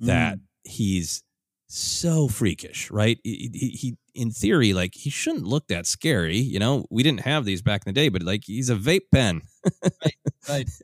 [0.00, 1.22] that he's
[1.68, 3.18] so freakish, right?
[3.22, 6.36] He, he, he- in theory, like he shouldn't look that scary.
[6.38, 9.10] You know, we didn't have these back in the day, but like he's a vape
[9.12, 9.42] pen.
[9.82, 10.14] right?
[10.48, 10.68] right.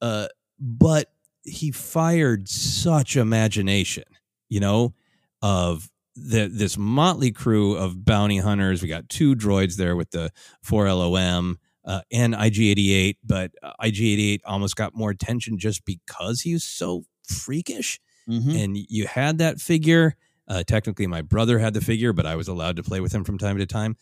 [0.00, 0.28] Uh,
[0.60, 1.10] but
[1.44, 4.04] he fired such imagination,
[4.48, 4.94] you know,
[5.42, 8.82] of the this motley crew of bounty hunters.
[8.82, 10.30] We got two droids there with the
[10.66, 16.64] 4LOM uh, and IG88, but uh, IG88 almost got more attention just because he was
[16.64, 18.00] so freakish.
[18.28, 18.62] Mhm.
[18.62, 20.16] And you had that figure.
[20.46, 23.24] Uh, technically, my brother had the figure, but I was allowed to play with him
[23.24, 23.96] from time to time.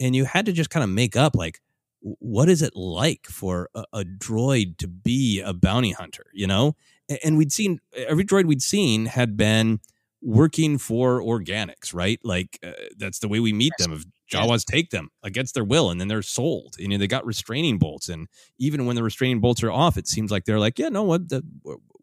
[0.00, 1.60] And you had to just kind of make up like,
[2.00, 6.26] what is it like for a, a droid to be a bounty hunter?
[6.32, 6.74] You know,
[7.22, 9.80] and we'd seen every droid we'd seen had been
[10.22, 12.20] working for organics, right?
[12.22, 13.92] Like uh, that's the way we meet them.
[13.92, 16.76] If Jawas take them against their will, and then they're sold.
[16.78, 18.28] You know, they got restraining bolts, and
[18.58, 21.28] even when the restraining bolts are off, it seems like they're like, yeah, no, what
[21.28, 21.42] the,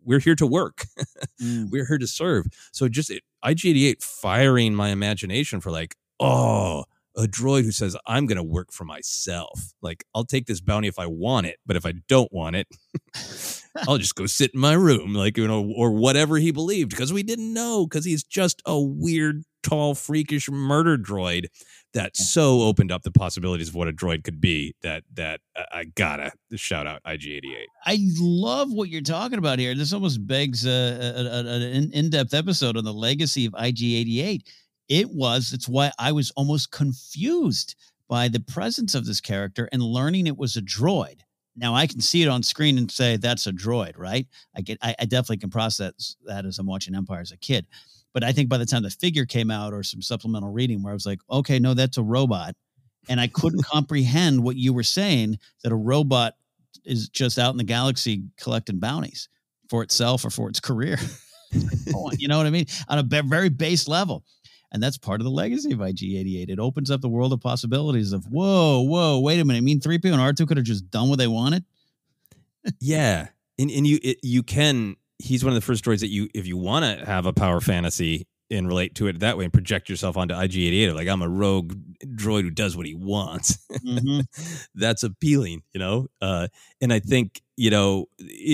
[0.04, 0.86] we're here to work.
[1.42, 1.70] Mm.
[1.72, 2.48] we're here to serve.
[2.74, 6.84] So just it, IG88 firing my imagination for like, oh,
[7.20, 9.74] a droid who says, I'm going to work for myself.
[9.82, 12.68] Like, I'll take this bounty if I want it, but if I don't want it,
[13.88, 17.12] I'll just go sit in my room, like, you know, or whatever he believed, because
[17.12, 21.48] we didn't know, because he's just a weird, tall, freakish murder droid
[21.94, 25.64] that so opened up the possibilities of what a droid could be that that uh,
[25.72, 27.66] I gotta shout out IG88.
[27.86, 29.76] I love what you're talking about here.
[29.76, 34.42] This almost begs uh, a- an in-depth episode on the legacy of IG88.
[34.90, 35.54] It was.
[35.54, 37.76] It's why I was almost confused
[38.08, 41.20] by the presence of this character and learning it was a droid.
[41.56, 44.28] Now I can see it on screen and say that's a droid, right?
[44.56, 44.80] I get.
[44.82, 47.68] I, I definitely can process that as I'm watching Empire as a kid.
[48.14, 50.92] But I think by the time the figure came out or some supplemental reading where
[50.92, 52.56] I was like, okay, no, that's a robot.
[53.08, 56.36] And I couldn't comprehend what you were saying that a robot
[56.86, 59.30] is just out in the galaxy collecting bounties
[59.70, 60.98] for itself or for its career.
[62.18, 62.68] You know what I mean?
[62.90, 64.24] On a very base level.
[64.72, 66.50] And that's part of the legacy of IG88.
[66.50, 69.60] It opens up the world of possibilities of, whoa, whoa, wait a minute.
[69.60, 71.66] I mean, 3PO and R2 could have just done what they wanted.
[72.80, 74.96] Yeah, and and you it, you can.
[75.18, 77.60] He's one of the first droids that you, if you want to have a power
[77.60, 81.30] fantasy and relate to it that way and project yourself onto IG88, like I'm a
[81.30, 81.74] rogue
[82.06, 83.58] droid who does what he wants.
[83.86, 84.26] Mhm.
[84.76, 86.08] That's appealing, you know.
[86.22, 86.48] Uh,
[86.82, 88.06] and I think you know,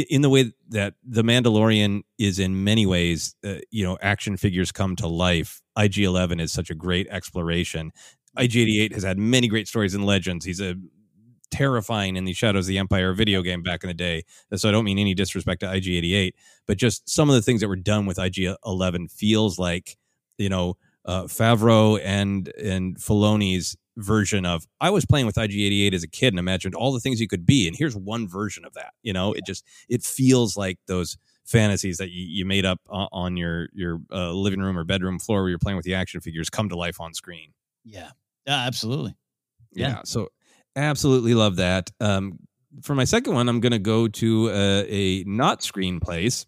[0.09, 4.71] in the way that the Mandalorian is in many ways, uh, you know, action figures
[4.71, 5.61] come to life.
[5.77, 7.91] IG11 is such a great exploration.
[8.35, 10.43] IG88 has had many great stories and legends.
[10.43, 10.75] He's a
[11.55, 14.23] terrifying in the Shadows of the Empire video game back in the day.
[14.55, 16.33] So I don't mean any disrespect to IG88,
[16.67, 19.97] but just some of the things that were done with IG11 feels like,
[20.37, 20.75] you know,
[21.05, 26.33] uh, Favreau and and Filoni's version of I was playing with IG88 as a kid
[26.33, 28.93] and imagined all the things you could be, and here's one version of that.
[29.03, 33.37] You know, it just it feels like those fantasies that you, you made up on
[33.37, 36.49] your your uh, living room or bedroom floor where you're playing with the action figures
[36.49, 37.53] come to life on screen.
[37.83, 38.09] Yeah,
[38.47, 39.15] yeah absolutely.
[39.73, 39.89] Yeah.
[39.89, 40.01] yeah.
[40.05, 40.29] so
[40.75, 41.91] absolutely love that.
[41.99, 42.39] Um,
[42.81, 46.45] for my second one, I'm going to go to uh, a not screen place,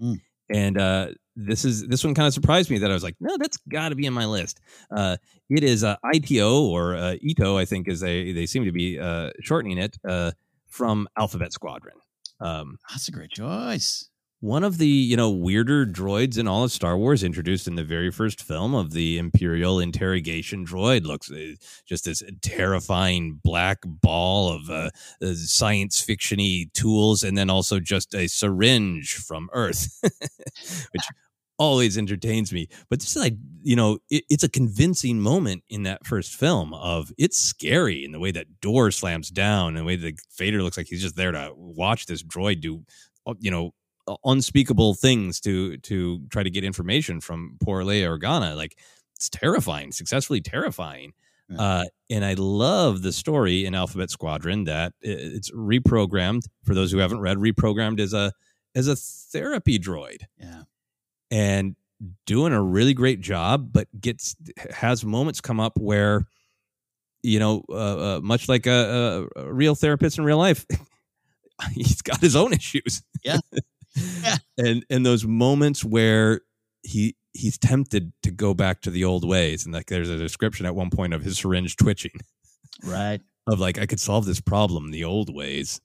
[0.00, 0.20] mm.
[0.48, 3.36] and uh, this is this one kind of surprised me that I was like, no,
[3.38, 4.60] that's got to be in my list.
[4.94, 5.16] Uh,
[5.50, 8.98] it is uh, ITO or uh, Ito, I think, is they they seem to be
[8.98, 10.32] uh, shortening it uh,
[10.66, 11.96] from Alphabet Squadron.
[12.40, 14.08] Um, that's a great choice
[14.40, 17.84] one of the you know weirder droids in all of Star Wars, introduced in the
[17.84, 21.54] very first film of the Imperial interrogation droid, looks uh,
[21.86, 24.90] just this terrifying black ball of uh,
[25.22, 29.98] uh, science fictiony tools, and then also just a syringe from Earth,
[30.92, 31.04] which
[31.58, 32.68] always entertains me.
[32.90, 36.74] But this is like you know it, it's a convincing moment in that first film
[36.74, 40.62] of it's scary in the way that door slams down, and the way that Vader
[40.62, 42.84] looks like he's just there to watch this droid do
[43.40, 43.72] you know
[44.24, 48.56] unspeakable things to to try to get information from poor Leia Organa.
[48.56, 48.78] Like
[49.14, 51.12] it's terrifying, successfully terrifying.
[51.48, 51.60] Yeah.
[51.60, 56.42] Uh, and I love the story in Alphabet Squadron that it's reprogrammed.
[56.64, 58.32] For those who haven't read, reprogrammed as a
[58.74, 60.22] as a therapy droid.
[60.38, 60.62] Yeah,
[61.30, 61.76] and
[62.26, 64.36] doing a really great job, but gets
[64.70, 66.26] has moments come up where,
[67.22, 70.66] you know, uh, uh, much like a, a, real therapist in real life,
[71.72, 73.02] he's got his own issues.
[73.24, 73.38] Yeah,
[74.58, 76.40] and and those moments where
[76.82, 80.66] he he's tempted to go back to the old ways and like there's a description
[80.66, 82.12] at one point of his syringe twitching.
[82.84, 83.20] Right.
[83.48, 85.80] Of like i could solve this problem the old ways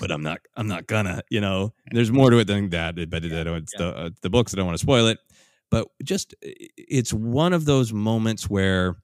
[0.00, 1.74] but i'm not i'm not gonna you know?
[1.90, 3.78] There's more to it than that but yeah, it's yeah.
[3.78, 5.18] the, uh, the books i don't want to spoil it.
[5.70, 8.96] But just it's one of those moments where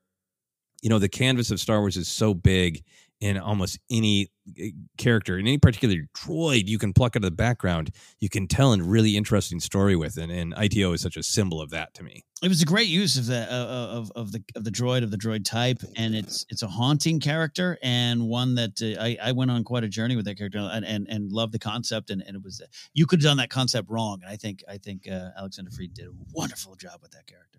[0.80, 2.82] you know the canvas of star wars is so big
[3.20, 7.30] in almost any eh, character in any particular droid you can pluck out of the
[7.30, 7.90] background
[8.20, 11.60] you can tell a really interesting story with and, and IT-O is such a symbol
[11.60, 12.24] of that to me.
[12.42, 15.02] It was a great use of the uh, uh, of, of the of the droid
[15.02, 19.16] of the droid type and it's it's a haunting character and one that uh, I,
[19.20, 22.10] I went on quite a journey with that character and and, and loved the concept
[22.10, 22.62] and, and it was
[22.94, 25.94] you could have done that concept wrong and i think i think uh, alexander freed
[25.94, 27.57] did a wonderful job with that character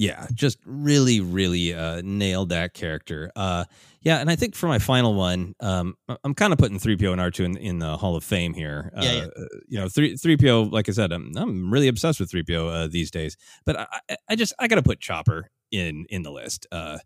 [0.00, 3.30] yeah, just really, really uh, nailed that character.
[3.36, 3.66] Uh,
[4.00, 5.94] yeah, and I think for my final one, um,
[6.24, 8.54] I'm kind of putting three PO and R two in, in the Hall of Fame
[8.54, 8.90] here.
[8.96, 9.26] Yeah, yeah.
[9.26, 10.70] Uh, you know, three three PO.
[10.72, 13.36] Like I said, I'm I'm really obsessed with three PO uh, these days.
[13.66, 16.96] But I, I just I got to put Chopper in in the list uh,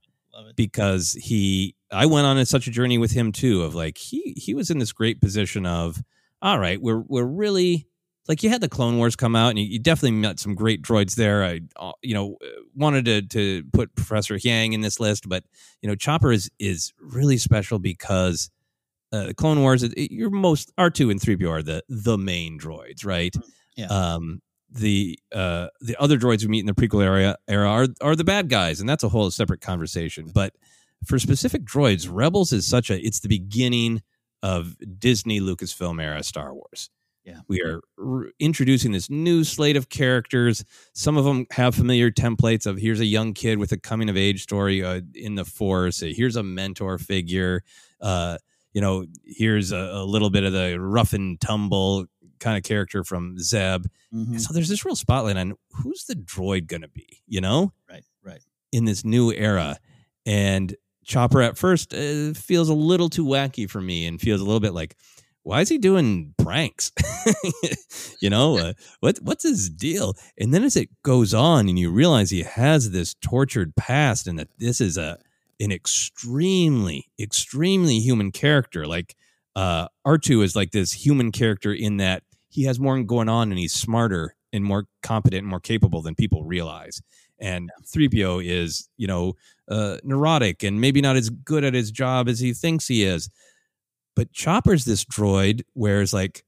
[0.55, 3.65] because he I went on such a journey with him too.
[3.65, 6.01] Of like he he was in this great position of
[6.41, 7.89] all right, we're we're really
[8.29, 10.83] like you had the Clone Wars come out, and you, you definitely met some great
[10.83, 11.45] droids there.
[11.45, 12.39] I, uh, you know,
[12.75, 15.45] wanted to to put Professor Huyang in this list, but
[15.83, 18.51] you know, Chopper is is really special because
[19.13, 19.83] uh, Clone Wars.
[19.83, 23.33] It, it, your most R two and three PO are the the main droids, right?
[23.33, 23.43] Mm,
[23.77, 23.87] yeah.
[23.87, 28.17] Um, the uh the other droids we meet in the prequel era era are are
[28.17, 30.31] the bad guys, and that's a whole separate conversation.
[30.35, 30.55] But
[31.07, 34.03] for specific droids, Rebels is such a it's the beginning
[34.43, 36.91] of Disney Lucasfilm era Star Wars
[37.25, 37.41] yeah.
[37.49, 40.65] We are re- introducing this new slate of characters.
[40.93, 44.17] Some of them have familiar templates of here's a young kid with a coming of
[44.17, 46.01] age story uh, in the force.
[46.01, 47.63] Here's a mentor figure.
[48.01, 48.39] Uh,
[48.75, 52.07] you know, here's a, a, little bit of the rough and tumble
[52.41, 53.87] kind of character from Zeb.
[54.13, 54.37] Mm-hmm.
[54.39, 57.73] So there's this real spotlight on who's the droid going to be, you know?
[57.89, 58.43] Right, right.
[58.73, 59.79] In this new era.
[60.27, 64.45] And Chopper at first uh, feels a little too wacky for me and feels a
[64.45, 64.97] little bit like,
[65.45, 66.91] why is he doing pranks?
[68.21, 70.15] you know, uh, what what's his deal?
[70.39, 74.39] And then as it goes on, and you realize he has this tortured past, and
[74.39, 75.19] that this is a
[75.61, 78.87] an extremely, extremely human character.
[78.87, 79.15] Like
[79.55, 83.51] uh, R two is like this human character in that he has more going on,
[83.51, 87.03] and he's smarter and more competent and more capable than people realize.
[87.41, 89.35] And 3PO is, you know,
[89.69, 93.29] uh, neurotic and maybe not as good at his job as he thinks he is.
[94.17, 96.45] But Chopper's this droid where it's like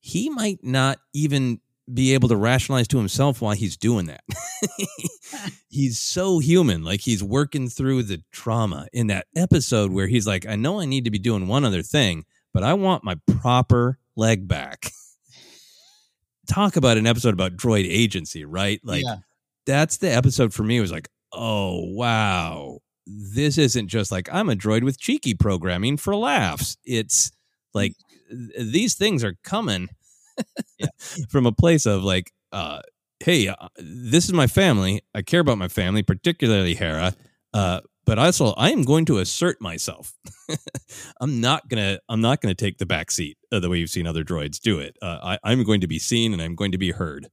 [0.00, 1.60] he might not even
[1.92, 4.22] be able to rationalize to himself why he's doing that.
[5.68, 6.84] he's so human.
[6.84, 10.84] Like he's working through the trauma in that episode where he's like, I know I
[10.84, 14.92] need to be doing one other thing, but I want my proper leg back.
[16.48, 18.80] Talk about an episode about droid agency, right?
[18.84, 19.16] Like yeah.
[19.66, 20.78] that's the episode for me.
[20.78, 22.78] It was like, oh wow,
[23.10, 26.76] this isn't just like I'm a droid with cheeky programming for laughs.
[26.84, 27.30] It's
[27.74, 27.94] like
[28.30, 29.88] th- these things are coming
[31.28, 32.80] from a place of like, uh,
[33.20, 35.02] hey, uh, this is my family.
[35.14, 37.14] I care about my family, particularly Hera.
[37.52, 40.14] Uh, but also, I am going to assert myself.
[41.20, 42.00] I'm not gonna.
[42.08, 44.78] I'm not gonna take the back seat uh, the way you've seen other droids do
[44.78, 44.96] it.
[45.00, 47.28] Uh, I, I'm going to be seen and I'm going to be heard.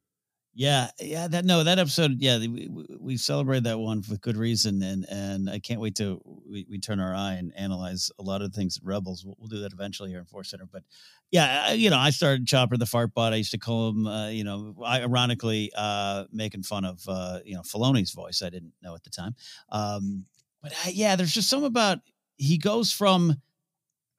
[0.60, 4.82] Yeah, yeah, that no, that episode, yeah, we, we- celebrated that one for good reason,
[4.82, 8.42] and and I can't wait to we, we turn our eye and analyze a lot
[8.42, 8.80] of things.
[8.82, 10.82] in Rebels, we'll, we'll do that eventually here in Force Center, but
[11.30, 13.34] yeah, I, you know, I started Chopper the fart bot.
[13.34, 17.54] I used to call him, uh, you know, ironically, uh, making fun of uh, you
[17.54, 18.42] know Filoni's voice.
[18.42, 19.36] I didn't know at the time,
[19.70, 20.26] um,
[20.64, 22.00] but I, yeah, there's just something about
[22.38, 23.36] he goes from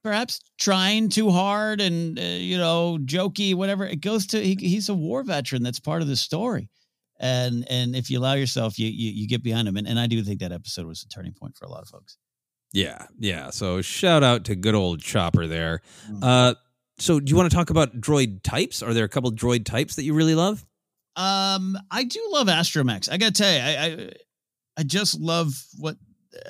[0.02, 4.88] perhaps trying too hard and uh, you know jokey whatever it goes to he, he's
[4.88, 6.68] a war veteran that's part of the story
[7.20, 10.06] and and if you allow yourself you you, you get behind him and, and i
[10.06, 12.16] do think that episode was a turning point for a lot of folks
[12.72, 13.50] Yeah, yeah.
[13.50, 15.80] So shout out to good old Chopper there.
[16.10, 16.18] Mm.
[16.22, 16.54] Uh,
[16.98, 18.82] so do you want to talk about droid types?
[18.82, 20.66] Are there a couple droid types that you really love?
[21.18, 24.10] um i do love astromechs i gotta tell you i i,
[24.78, 25.96] I just love what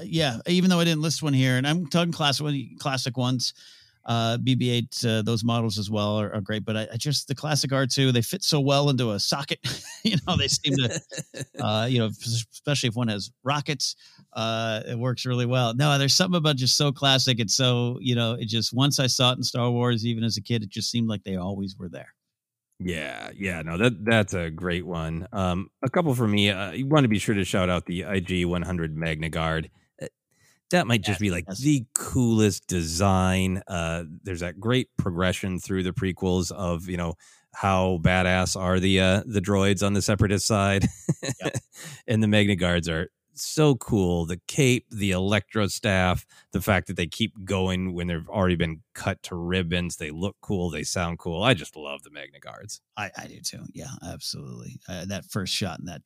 [0.02, 2.46] yeah even though i didn't list one here and i'm talking classic
[2.78, 3.54] classic ones
[4.06, 7.34] uh bb8 uh, those models as well are, are great but I, I just the
[7.34, 9.58] classic r2 they fit so well into a socket
[10.04, 11.00] you know they seem to
[11.64, 13.96] uh you know especially if one has rockets
[14.34, 15.74] uh it works really well.
[15.74, 19.06] No there's something about just so classic it's so you know it just once i
[19.06, 21.76] saw it in star wars even as a kid it just seemed like they always
[21.76, 22.14] were there
[22.80, 25.26] Yeah, yeah, no, that that's a great one.
[25.32, 26.50] Um, a couple for me.
[26.50, 29.68] Uh, you want to be sure to shout out the IG 100 Magna Guard.
[30.00, 30.06] Uh,
[30.70, 33.62] That might just be like the coolest design.
[33.68, 37.14] Uh, there's that great progression through the prequels of you know
[37.54, 40.86] how badass are the uh, the droids on the separatist side,
[42.08, 43.08] and the Magna Guards are
[43.46, 44.26] so cool.
[44.26, 48.82] The cape, the electro staff, the fact that they keep going when they've already been
[48.94, 49.96] cut to ribbons.
[49.96, 50.70] They look cool.
[50.70, 51.42] They sound cool.
[51.42, 52.80] I just love the Magna Guards.
[52.96, 53.64] I, I do too.
[53.72, 54.80] Yeah, absolutely.
[54.88, 56.02] Uh, that first shot in that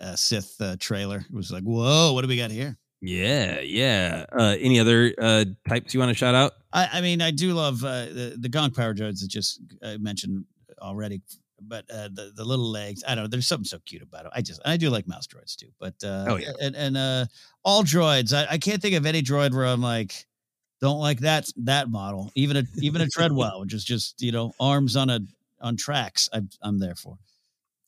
[0.00, 2.76] uh, Sith uh, trailer was like, whoa, what do we got here?
[3.02, 4.26] Yeah, yeah.
[4.30, 6.52] Uh, any other uh, types you want to shout out?
[6.72, 9.96] I, I mean, I do love uh, the the Gonk Power droids that just I
[9.96, 10.44] mentioned
[10.80, 11.22] already,
[11.60, 13.02] but uh, the the little legs.
[13.06, 13.28] I don't know.
[13.28, 14.32] There's something so cute about it.
[14.34, 15.68] I just I do like mouse droids too.
[15.78, 16.52] But uh, Oh, yeah.
[16.60, 17.26] and and uh,
[17.64, 18.36] all droids.
[18.36, 20.26] I, I can't think of any droid where I'm like
[20.80, 22.30] don't like that that model.
[22.34, 25.20] Even a even a Treadwell, which is just you know arms on a
[25.60, 26.28] on tracks.
[26.32, 27.18] I'm I'm there for.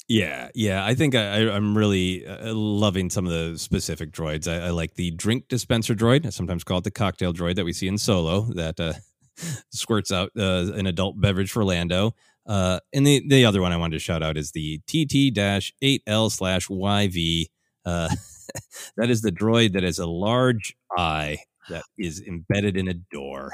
[0.09, 0.85] Yeah, yeah.
[0.85, 4.47] I think I, I'm really uh, loving some of the specific droids.
[4.51, 6.27] I, I like the drink dispenser droid.
[6.27, 8.93] I sometimes call it the cocktail droid that we see in Solo that uh,
[9.71, 12.15] squirts out uh, an adult beverage for Lando.
[12.47, 16.69] Uh, and the, the other one I wanted to shout out is the TT-8L slash
[16.69, 17.47] YV.
[17.85, 18.09] Uh,
[18.97, 21.39] that is the droid that has a large eye
[21.69, 23.51] that is embedded in a door.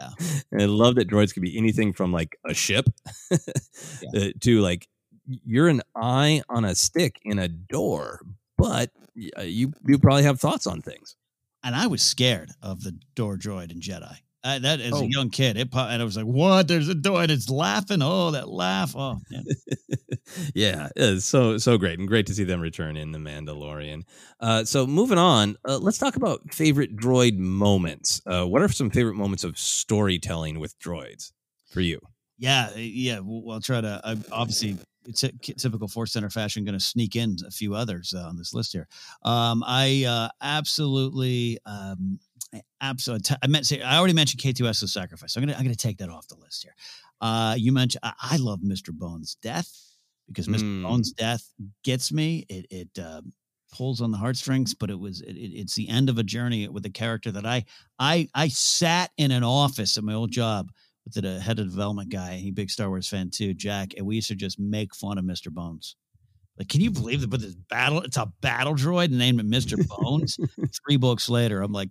[0.00, 0.10] yeah.
[0.52, 2.88] And I love that droids can be anything from like a ship
[3.32, 4.88] uh, to like
[5.26, 8.22] you're an eye on a stick in a door,
[8.56, 8.90] but
[9.36, 11.16] uh, you you probably have thoughts on things.
[11.62, 14.16] And I was scared of the door droid in Jedi.
[14.48, 15.02] I, that as Oh.
[15.02, 16.68] a young kid, it po- and I was like, "What?
[16.68, 18.00] There's a door, and it's laughing.
[18.02, 18.94] Oh, that laugh!
[18.96, 19.18] Oh,
[20.54, 20.88] yeah,
[21.18, 24.02] so so great and great to see them return in the Mandalorian.
[24.40, 28.20] Uh, so moving on, uh, let's talk about favorite droid moments.
[28.26, 31.32] Uh, what are some favorite moments of storytelling with droids
[31.70, 32.00] for you?
[32.38, 33.20] Yeah, uh, yeah.
[33.22, 34.00] We'll, I'll try to.
[34.04, 34.76] I, obviously,
[35.06, 36.64] it's a typical Force Center fashion.
[36.64, 38.86] Going to sneak in a few others uh, on this list here.
[39.24, 42.18] Um, I uh, absolutely, um,
[42.80, 43.36] absolutely.
[43.42, 43.66] I meant.
[43.66, 45.32] Say, I already mentioned K2S's sacrifice.
[45.34, 45.58] So I'm gonna.
[45.58, 46.74] I'm gonna take that off the list here.
[47.20, 48.00] Uh, you mentioned.
[48.02, 48.92] I, I love Mr.
[48.92, 49.70] Bones' death
[50.28, 50.62] because Mr.
[50.62, 50.82] Mm.
[50.82, 51.44] Bones' death
[51.84, 52.44] gets me.
[52.48, 53.22] It it uh,
[53.72, 56.68] pulls on the heartstrings, but it was it, it- it's the end of a journey
[56.68, 57.64] with a character that I
[57.98, 60.70] I I sat in an office at my old job
[61.04, 62.36] with the head of development guy.
[62.36, 65.24] He big Star Wars fan too, Jack, and we used to just make fun of
[65.24, 65.50] Mr.
[65.50, 65.96] Bones.
[66.58, 67.30] Like, can you believe that?
[67.30, 69.78] But this battle, it's a battle droid named Mr.
[69.86, 70.36] Bones.
[70.84, 71.88] Three books later, I'm like,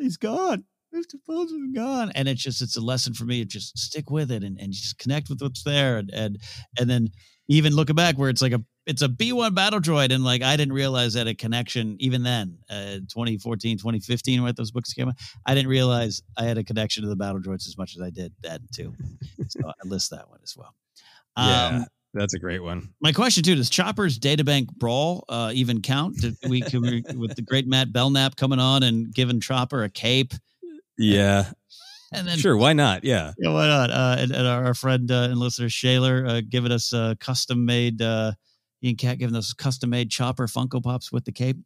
[0.00, 0.64] he's gone.
[0.94, 1.14] Mr.
[1.26, 2.10] Bones is gone.
[2.14, 4.72] And it's just, it's a lesson for me to just stick with it and, and
[4.72, 5.98] just connect with what's there.
[5.98, 6.38] And, and,
[6.78, 7.08] and then
[7.48, 10.12] even looking back where it's like a, it's a B1 battle droid.
[10.12, 14.72] And like, I didn't realize that a connection even then, uh, 2014, 2015, when those
[14.72, 15.14] books came out,
[15.46, 18.10] I didn't realize I had a connection to the battle droids as much as I
[18.10, 18.92] did then too.
[19.48, 20.74] so I list that one as well.
[21.36, 22.90] Yeah, Um, that's a great one.
[23.00, 26.16] my question too: Does Chopper's databank brawl uh, even count?
[26.18, 29.90] Did we, can we with the great Matt Belknap coming on and giving Chopper a
[29.90, 30.34] cape?
[30.98, 31.50] Yeah,
[32.12, 33.04] And then sure, why not?
[33.04, 33.90] Yeah, yeah, why not?
[33.90, 37.64] Uh, and, and our, our friend uh, and listener Shaler uh, giving us uh, custom
[37.64, 38.02] made.
[38.02, 38.32] Uh,
[38.82, 41.58] Ian Cat giving us custom made Chopper Funko Pops with the cape.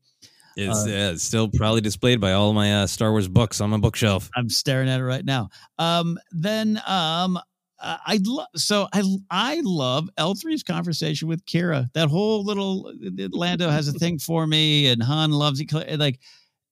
[0.57, 3.71] It's, Uh, yeah, it's still probably displayed by all my uh, Star Wars books on
[3.71, 4.31] my bookshelf.
[4.37, 5.49] I'm staring at it right now.
[5.79, 7.39] Um, then um,
[7.81, 11.93] uh, I love so I I love L3's conversation with Qi'ra.
[11.95, 15.73] That whole little uh, Lando has a thing for me, and Han loves it.
[15.99, 16.19] Like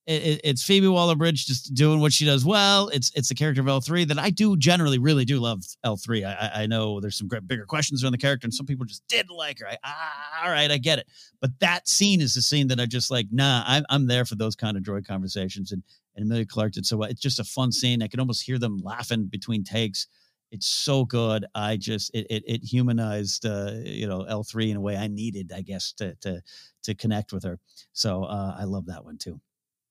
[0.06, 2.88] it, it- it's Phoebe Waller Bridge just doing what she does well.
[2.88, 6.24] It's it's the character of L3 that I do generally really do love L3.
[6.26, 8.84] I, I- I know there's some great bigger questions around the character, and some people
[8.86, 9.68] just didn't like her.
[9.68, 11.06] I, ah, all right, I get it.
[11.40, 13.26] But that scene is the scene that I just like.
[13.30, 15.82] Nah, I'm I'm there for those kind of droid conversations, and
[16.16, 17.08] and Emilia Clarke did so well.
[17.10, 18.02] It's just a fun scene.
[18.02, 20.06] I can almost hear them laughing between takes.
[20.52, 21.44] It's so good.
[21.54, 25.08] I just it it, it humanized uh, you know L three in a way I
[25.08, 26.42] needed, I guess, to to
[26.84, 27.58] to connect with her.
[27.92, 29.40] So uh, I love that one too.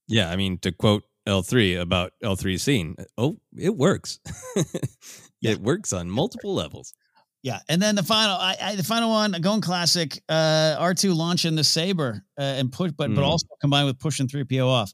[0.07, 4.19] Yeah, I mean to quote L3 about L three scene, oh, it works.
[5.43, 6.93] It works on multiple levels.
[7.41, 11.15] Yeah, and then the final, I, I the final one, going classic, uh, R two
[11.15, 13.25] launching the saber uh, and push, but but Mm.
[13.25, 14.93] also combined with pushing three PO off.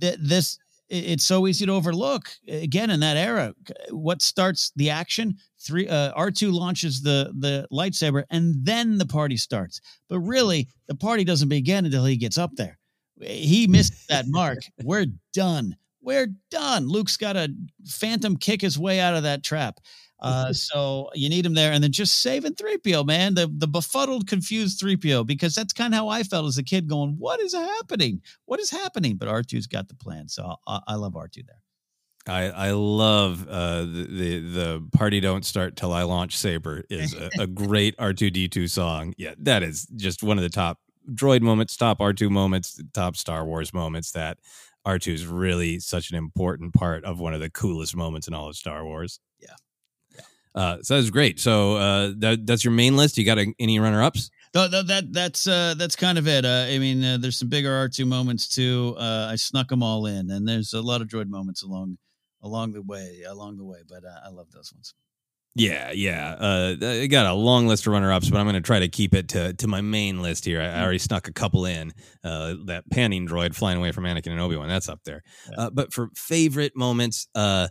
[0.00, 0.58] Th- this
[0.88, 2.30] it's so easy to overlook.
[2.48, 3.54] Again, in that era,
[3.90, 5.36] what starts the action?
[5.60, 9.80] Three uh, R two launches the the lightsaber, and then the party starts.
[10.08, 12.78] But really, the party doesn't begin until he gets up there.
[13.20, 14.58] He missed that mark.
[14.84, 15.76] We're done.
[16.08, 16.88] We're done.
[16.88, 17.52] Luke's got a
[17.86, 19.78] phantom kick his way out of that trap.
[20.18, 24.26] Uh, so you need him there, and then just saving 3PO, man, the the befuddled,
[24.26, 27.52] confused 3PO, because that's kind of how I felt as a kid, going, "What is
[27.52, 28.22] happening?
[28.46, 31.60] What is happening?" But R2's got the plan, so I, I love R2 there.
[32.26, 37.12] I I love uh, the, the the party don't start till I launch saber is
[37.12, 39.12] a, a great R two D two song.
[39.18, 40.78] Yeah, that is just one of the top
[41.12, 44.12] droid moments, top R two moments, top Star Wars moments.
[44.12, 44.38] That
[44.88, 48.32] R two is really such an important part of one of the coolest moments in
[48.32, 49.20] all of Star Wars.
[49.38, 49.54] Yeah.
[50.54, 51.38] Uh, so that's great.
[51.38, 53.18] So uh, that that's your main list.
[53.18, 54.30] You got a, any runner ups?
[54.54, 56.46] No, no, that that's uh, that's kind of it.
[56.46, 58.96] Uh, I mean, uh, there's some bigger R two moments too.
[58.98, 61.98] Uh, I snuck them all in, and there's a lot of droid moments along
[62.42, 63.80] along the way, along the way.
[63.86, 64.94] But uh, I love those ones.
[65.54, 66.36] Yeah, yeah.
[66.38, 68.88] Uh, I got a long list of runner ups, but I'm going to try to
[68.88, 70.60] keep it to, to my main list here.
[70.60, 71.92] I, I already snuck a couple in.
[72.22, 75.22] Uh, that panning droid flying away from Anakin and Obi Wan, that's up there.
[75.56, 77.66] Uh, but for favorite moments, uh,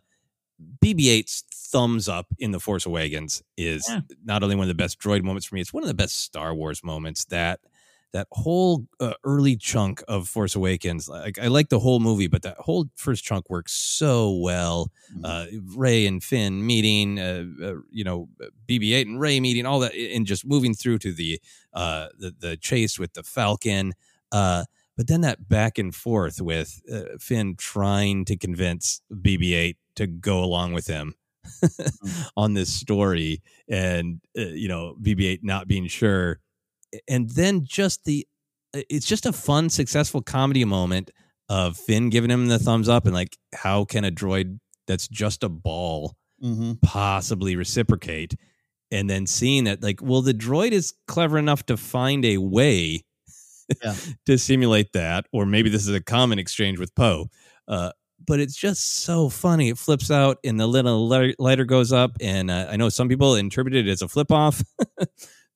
[0.84, 4.02] BB-8's thumbs up in The Force Awakens is Yeah.
[4.26, 6.22] not only one of the best droid moments for me, it's one of the best
[6.24, 7.26] Star Wars moments.
[7.26, 7.60] That
[8.14, 12.42] that whole uh, early chunk of Force Awakens, like I like the whole movie, but
[12.44, 14.92] that whole first chunk works so well.
[15.24, 18.30] Uh, Rey and Finn meeting, uh, uh, you know,
[18.68, 21.40] BB-8 and Rey meeting, all that, and just moving through to the
[21.74, 23.94] uh, the, the chase with the Falcon.
[24.32, 24.66] Uh,
[24.96, 30.44] but then that back and forth with uh, Finn trying to convince BB-8 to go
[30.44, 31.14] along with him
[32.38, 36.40] on this story, and uh, you know, BB-8 not being sure,
[37.08, 38.28] and then just the
[38.74, 41.12] it's just a fun, successful comedy moment
[41.50, 45.44] of Finn giving him the thumbs up and like, how can a droid that's just
[45.44, 46.74] a ball Mm-hmm.
[46.84, 48.36] possibly reciprocate?
[48.92, 53.02] And then seeing that, like, well, the droid is clever enough to find a way
[53.84, 53.96] Yeah.
[54.28, 57.28] to simulate that, or maybe this is a common exchange with Poe.
[57.68, 57.92] Uh,
[58.26, 59.70] but it's just so funny.
[59.70, 62.18] It flips out, and the little lighter, goes up.
[62.22, 64.62] And uh, I know some people interpret it as a flip off.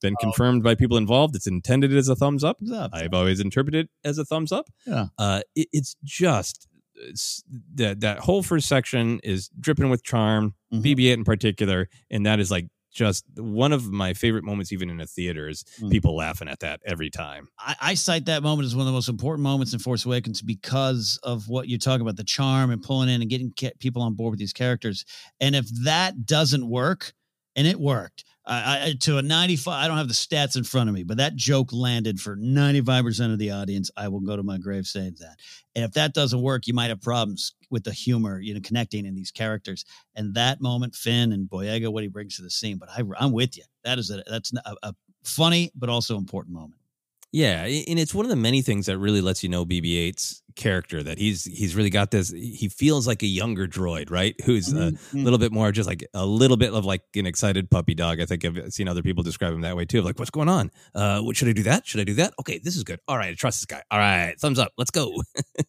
[0.02, 1.36] Been confirmed by people involved.
[1.36, 2.58] It's intended as a thumbs up.
[2.92, 4.68] I've always interpreted it as a thumbs up.
[4.86, 5.08] Yeah.
[5.18, 7.44] Uh, it, it's just it's,
[7.76, 10.56] that that whole first section is dripping with charm.
[10.74, 10.84] Mhm.
[10.84, 15.00] BB-8 in particular, and that is like just one of my favorite moments, even in
[15.00, 15.92] a theater, is Mm.
[15.92, 17.48] people laughing at that every time.
[17.58, 20.42] I, I cite that moment as one of the most important moments in Force Awakens
[20.42, 24.14] because of what you're talking about the charm and pulling in and getting people on
[24.16, 25.06] board with these characters.
[25.40, 27.14] And if that doesn't work,
[27.56, 30.90] and it worked I, I, to a 95, I don't have the stats in front
[30.90, 33.92] of me, but that joke landed for 95% of the audience.
[33.96, 35.38] I will go to my grave saying that.
[35.76, 39.06] And if that doesn't work, you might have problems with the humor, you know, connecting
[39.06, 39.86] in these characters.
[40.16, 42.78] And that moment, Finn and Boyega, what he brings to the scene.
[42.78, 43.64] But I, I'm with you.
[43.84, 46.81] That is a that's a, a funny but also important moment.
[47.34, 51.02] Yeah, and it's one of the many things that really lets you know BB-8's character
[51.02, 52.30] that he's he's really got this.
[52.30, 54.36] He feels like a younger droid, right?
[54.46, 55.24] Who's a Mhm.
[55.24, 58.20] little bit more just like a little bit of like an excited puppy dog.
[58.20, 60.00] I think I've seen other people describe him that way too.
[60.00, 60.72] Of like, what's going on?
[60.94, 61.64] Uh, what should I do?
[61.64, 62.34] That should I do that?
[62.42, 63.00] Okay, this is good.
[63.08, 63.82] All right, I trust this guy.
[63.90, 64.74] All right, thumbs up.
[64.78, 65.14] Let's go.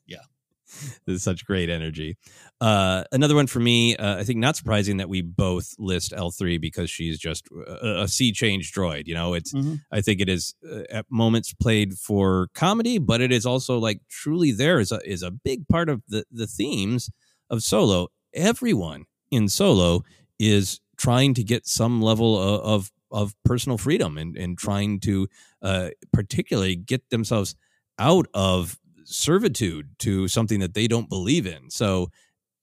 [0.07, 0.19] Yeah.
[1.07, 2.17] This is such great energy.
[2.61, 6.61] Uh, another one for me, uh, I think not surprising that we both list L3
[6.61, 9.07] because she's just a, a sea change droid.
[9.07, 9.81] You know, it's, Mhm.
[9.91, 14.01] I think it is uh, at moments played for comedy, but it is also like
[14.09, 17.11] truly there is a, is a big part of the, the themes
[17.51, 18.09] of Solo.
[18.33, 20.03] Everyone in Solo
[20.39, 25.29] is trying to get some level of, of, of personal freedom and, and trying to
[25.63, 27.57] uh, particularly get themselves
[27.99, 28.79] out of
[29.13, 31.71] servitude to something that they don't believe in.
[31.71, 32.11] So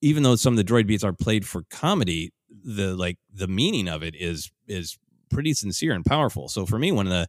[0.02, 2.32] even though some of the droid beats are played for comedy,
[2.64, 4.98] the like the meaning of it is is
[5.30, 6.50] pretty sincere and powerful.
[6.50, 7.28] So for me, one of the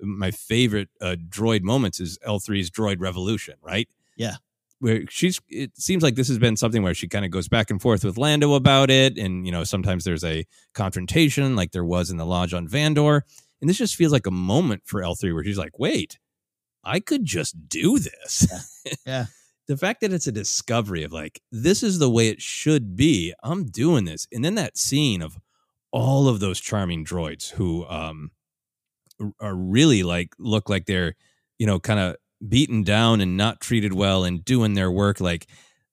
[0.00, 3.88] my favorite uh, droid moments is L3's droid revolution, right?
[4.16, 4.36] Yeah.
[4.80, 7.70] Where she's it seems like this has been something where she kind of goes back
[7.70, 9.16] and forth with Lando about it.
[9.16, 10.44] And, you know, sometimes there's a
[10.74, 13.22] confrontation like there was in the lodge on Vandor.
[13.60, 16.18] And this just feels like a moment for L3 where she's like, wait,
[16.84, 18.46] I could just do this.
[18.84, 18.92] Yeah.
[19.06, 19.24] yeah.
[19.68, 23.32] the fact that it's a discovery of like, this is the way it should be.
[23.42, 24.26] I'm doing this.
[24.32, 25.38] And then that scene of
[25.92, 28.30] all of those charming droids who um
[29.40, 31.14] are really like look like they're,
[31.58, 32.16] you know, kind of
[32.48, 35.46] beaten down and not treated well and doing their work like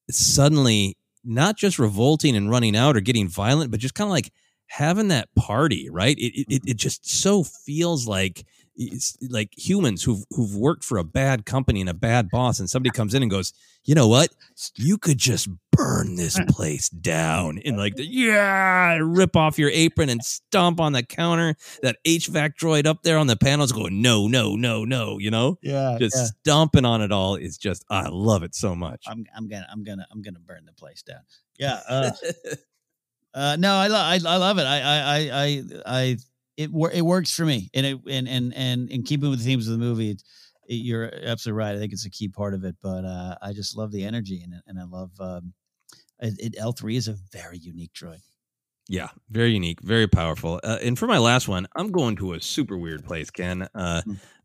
[0.09, 4.31] suddenly not just revolting and running out or getting violent, but just kind of like
[4.67, 6.17] having that party, right?
[6.17, 8.45] It, it it just so feels like
[9.29, 12.91] like humans who've who've worked for a bad company and a bad boss, and somebody
[12.91, 13.51] comes in and goes,
[13.83, 14.29] you know what?
[14.75, 20.23] You could just burn this place down and like yeah, rip off your apron and
[20.23, 21.55] stomp on the counter.
[21.81, 25.17] That HVAC droid up there on the panels going, no, no, no, no.
[25.17, 26.25] You know, Yeah, just yeah.
[26.41, 29.03] stomping on it all is just I love it so much.
[29.07, 31.21] I'm I'm gonna I'm gonna I'm gonna burn the place down.
[31.57, 31.79] Yeah.
[31.87, 32.11] Uh,
[33.33, 34.63] uh, no, I, lo- I I love it.
[34.63, 36.17] I I I I, I
[36.59, 39.45] it wor- it works for me, and it and and and in keeping with the
[39.45, 40.23] themes of the movie, it,
[40.67, 41.75] it- you're absolutely right.
[41.75, 42.75] I think it's a key part of it.
[42.81, 45.53] But uh, I just love the energy in it, and I love um,
[46.19, 48.21] it, it, L three is a very unique droid.
[48.87, 50.59] Yeah, very unique, very powerful.
[50.63, 53.67] Uh, and for my last one, I'm going to a super weird place, Ken.
[53.75, 54.01] Uh,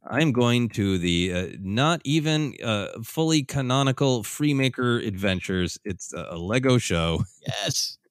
[0.07, 5.79] I'm going to the uh, not even uh, fully canonical Freemaker Adventures.
[5.85, 7.25] It's a, a Lego show.
[7.47, 7.99] Yes.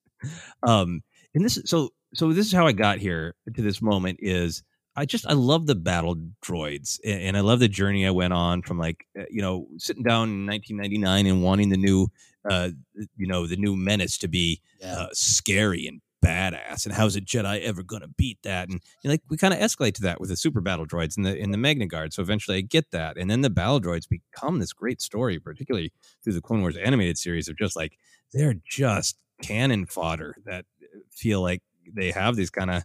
[0.63, 1.03] Um,
[1.35, 2.33] and this so so.
[2.33, 4.19] This is how I got here to this moment.
[4.21, 4.63] Is
[4.95, 8.61] I just I love the battle droids, and, I love the journey I went on
[8.61, 12.07] from like uh, you know sitting down in 1999 and wanting the new
[12.49, 12.69] uh
[13.15, 17.61] you know the new menace to be uh, scary and badass and how's a jedi
[17.63, 20.29] ever gonna beat that and you know, like we kind of escalate to that with
[20.29, 23.17] the super battle droids and the in the magna guard so eventually i get that
[23.17, 25.91] and then the battle droids become this great story particularly
[26.23, 27.97] through the clone wars animated series of just like
[28.31, 30.65] they're just cannon fodder that
[31.11, 31.61] feel like
[31.91, 32.83] they have these kind of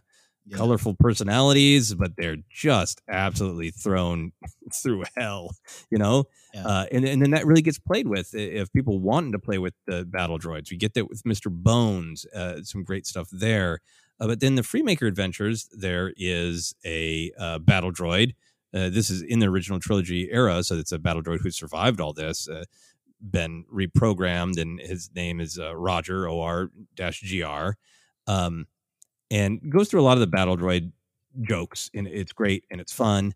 [0.55, 4.31] colorful personalities but they're just absolutely thrown
[4.73, 5.51] through hell
[5.89, 6.23] you know?
[6.55, 9.75] Uh, and, and then that really gets played with if people wanting to play with
[9.85, 10.71] the battle droids.
[10.71, 13.79] We get that with mr bones uh, some great stuff there.
[14.19, 18.33] Uh, but then the freemaker adventures there is a uh, battle droid.
[18.73, 21.99] Uh, this is in the original trilogy era so it's a battle droid who survived
[22.01, 22.63] all this uh,
[23.21, 27.75] been reprogrammed and his name is uh, roger O R dash G R.
[28.27, 28.65] um,
[29.31, 30.91] and goes through a lot of the battle droid
[31.41, 33.33] jokes and it's great and it's fun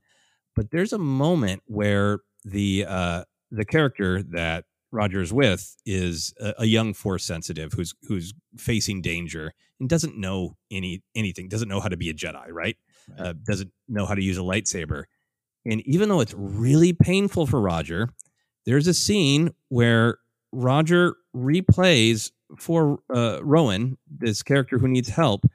[0.55, 6.65] but there's a moment where the uh the character that Roger's with is a, a
[6.65, 11.87] young force sensitive who's who's facing danger and doesn't know any anything doesn't know how
[11.89, 12.77] to be a Jedi right,
[13.17, 15.03] Uh, doesn't know how to use a lightsaber
[15.65, 18.09] and even though it's really painful for Roger
[18.65, 20.17] there's a scene where
[20.51, 25.45] Roger replays for uh, Rowan this character who needs help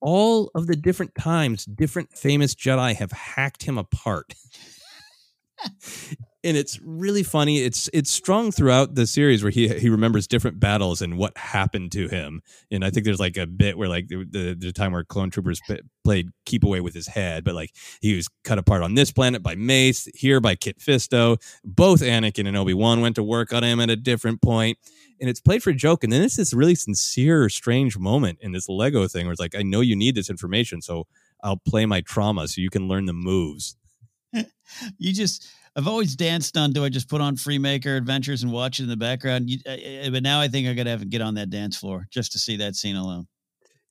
[0.00, 4.34] all of the different times different famous Jedi have hacked him apart.
[6.42, 7.58] and it's really funny.
[7.58, 11.92] It's it's strung throughout the series where he he remembers different battles and what happened
[11.92, 12.40] to him.
[12.70, 15.30] And I think there's like a bit where like the the, the time where clone
[15.30, 18.94] troopers p- played keep away with his head, but like he was cut apart on
[18.94, 21.36] this planet by Mace, here by Kit Fisto.
[21.62, 24.78] Both Anakin and Obi Wan went to work on him at a different point,
[25.20, 26.04] and it's played for a joke.
[26.04, 29.54] And then it's this really sincere, strange moment in this Lego thing where it's like,
[29.54, 31.06] I know you need this information, so
[31.42, 33.76] I'll play my trauma so you can learn the moves.
[34.98, 38.80] you just I've always danced on do I just put on Freemaker Adventures and watch
[38.80, 39.48] it in the background?
[39.48, 41.76] You, uh, uh, but now I think I gotta have to get on that dance
[41.76, 43.26] floor just to see that scene alone.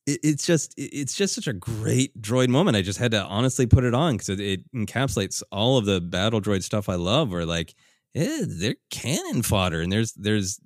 [0.06, 2.76] it, it's just it's just such a great droid moment.
[2.76, 6.00] I just had to honestly put it on because it, it encapsulates all of the
[6.00, 7.30] battle droid stuff I love.
[7.30, 7.74] Where like,
[8.14, 10.60] eh, they're cannon fodder, and there's there's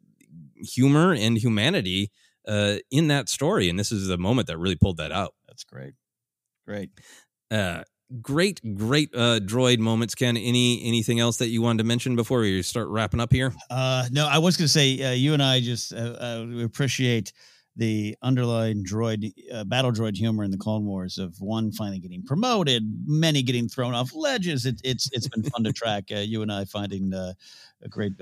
[0.56, 2.10] humor and humanity
[2.48, 5.34] uh, in that story, and this is the moment that really pulled that out.
[5.46, 5.94] That's great,
[6.66, 6.90] great,
[7.50, 7.82] uh,
[8.20, 10.14] great, great uh, droid moments.
[10.14, 13.52] Ken, any anything else that you wanted to mention before we start wrapping up here?
[13.70, 17.32] Uh, no, I was going to say uh, you and I just uh, uh, appreciate
[17.76, 22.22] the underlying droid uh, battle droid humor in the Clone Wars of one finally getting
[22.24, 24.66] promoted, many getting thrown off ledges.
[24.66, 26.04] It, it's it's been fun to track.
[26.08, 27.34] You and I finding a
[27.88, 28.12] great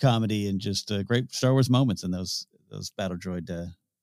[0.00, 3.46] comedy and just great Star Wars moments in those those battle droid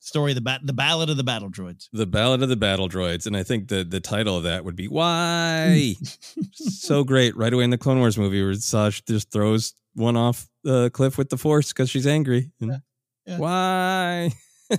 [0.03, 0.33] story.
[0.33, 1.87] The bat the ballad of the battle droids.
[1.93, 4.75] The Ballad of the Battle Droids, and I think the the title of that would
[4.75, 5.95] be "Why."
[6.51, 10.47] so great, right away in the Clone Wars movie, where Sash just throws one off
[10.63, 12.51] the cliff with the force because she's angry.
[12.61, 12.81] And
[13.25, 13.37] yeah.
[13.37, 14.31] Why?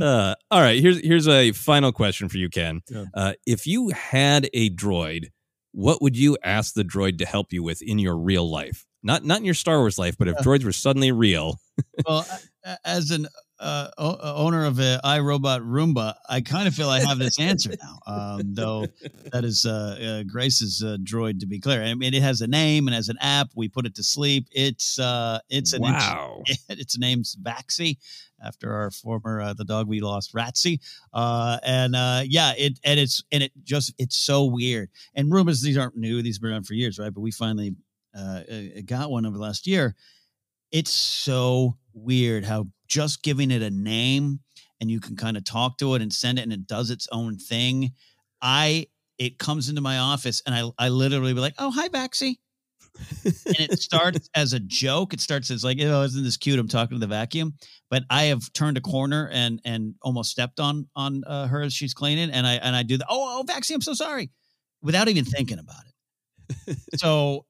[0.00, 0.80] uh, all right.
[0.80, 2.80] Here's here's a final question for you, Ken.
[2.88, 3.04] Yeah.
[3.14, 5.26] Uh, if you had a droid,
[5.72, 8.86] what would you ask the droid to help you with in your real life?
[9.02, 10.42] Not not in your Star Wars life, but if Yeah.
[10.44, 11.58] droids were suddenly real.
[12.06, 12.26] well,
[12.84, 13.28] as an
[13.60, 17.72] uh, uh, owner of a iRobot Roomba, I kind of feel I have this answer
[17.82, 17.98] now.
[18.06, 18.86] Um, though
[19.32, 21.82] that is uh, uh, Grace's uh, droid, to be clear.
[21.82, 23.50] I mean, it has a name and has an app.
[23.54, 24.46] We put it to sleep.
[24.50, 26.42] It's uh, it's an Wow.
[26.68, 27.98] its name's Vaxi,
[28.44, 30.80] after our former uh, the dog we lost, Ratsy.
[31.12, 34.90] Uh, and uh, yeah, it and it's and it just it's so weird.
[35.14, 37.12] And Roombas, these aren't new; these have been around for years, right?
[37.12, 37.74] But we finally
[38.84, 39.94] got one over the last year
[40.70, 44.40] it's so weird how just giving it a name
[44.80, 47.08] and you can kind of talk to it and send it and it does its
[47.12, 47.92] own thing.
[48.40, 48.86] I
[49.18, 52.36] it comes into my office and I I literally be like, "Oh, hi, Baxi."
[53.24, 55.12] and it starts as a joke.
[55.12, 56.58] It starts as like, "Oh, isn't this cute?
[56.58, 57.54] I'm talking to the vacuum."
[57.90, 61.74] But I have turned a corner and and almost stepped on on uh, her as
[61.74, 64.30] she's cleaning, and I and I do the, "Oh, oh, Baxi, I'm so sorry,"
[64.82, 66.78] without even thinking about it.
[66.96, 67.44] so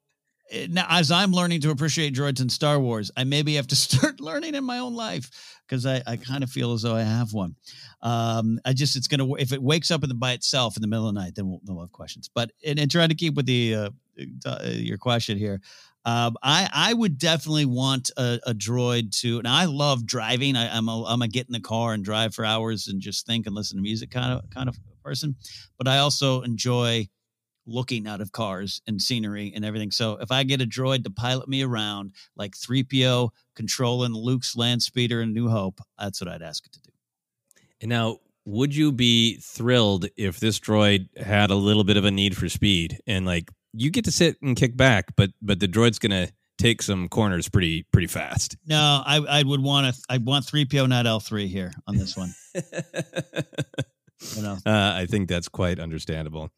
[0.69, 4.21] now as I'm learning to appreciate droids in Star Wars, I maybe have to start
[4.21, 7.33] learning in my own life because I, I kind of feel as though I have
[7.33, 7.55] one.
[8.03, 10.89] Um, I just it's gonna if it wakes up in the, by itself in the
[10.89, 12.31] middle of the night, then we'll, then we'll have questions.
[12.33, 13.91] But and, and trying to keep with the uh,
[14.47, 15.61] uh, your question here,
[16.05, 19.39] um, I I would definitely want a, a droid to.
[19.39, 20.57] And I love driving.
[20.57, 23.27] I, I'm a I'm a get in the car and drive for hours and just
[23.27, 25.37] think and listen to music kind of kind of person.
[25.77, 27.09] But I also enjoy
[27.69, 29.91] looking out of cars and scenery and everything.
[29.91, 34.83] So if I get a droid to pilot me around like 3PO controlling Luke's land
[34.83, 36.91] speeder in New Hope, that's what I'd ask it to do.
[37.81, 42.11] And now, would you be thrilled if this droid had a little bit of a
[42.11, 45.69] need for speed and like you get to sit and kick back, but but the
[45.69, 48.57] droid's gonna take some corners pretty pretty fast.
[48.67, 52.35] No, I I would want to I want 3PO not L3 here on this one.
[52.55, 54.57] you know.
[54.67, 56.51] Uh, I think that's quite understandable.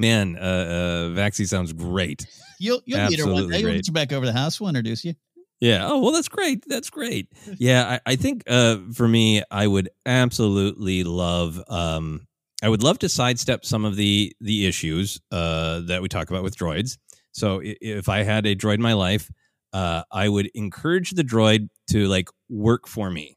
[0.00, 2.26] Man, uh, uh, Vaxi sounds great.
[2.58, 3.62] You'll you'll meet her one day.
[3.62, 4.58] We'll get you back over to the house.
[4.58, 5.12] We'll introduce you.
[5.60, 5.86] Yeah.
[5.86, 6.64] Oh, well, that's great.
[6.66, 7.28] That's great.
[7.58, 11.62] Yeah, I, I think uh, for me, I would absolutely love.
[11.68, 12.26] Um,
[12.62, 16.42] I would love to sidestep some of the the issues uh, that we talk about
[16.42, 16.96] with droids.
[17.32, 19.30] So if I had a droid in my life,
[19.74, 23.36] uh, I would encourage the droid to like work for me,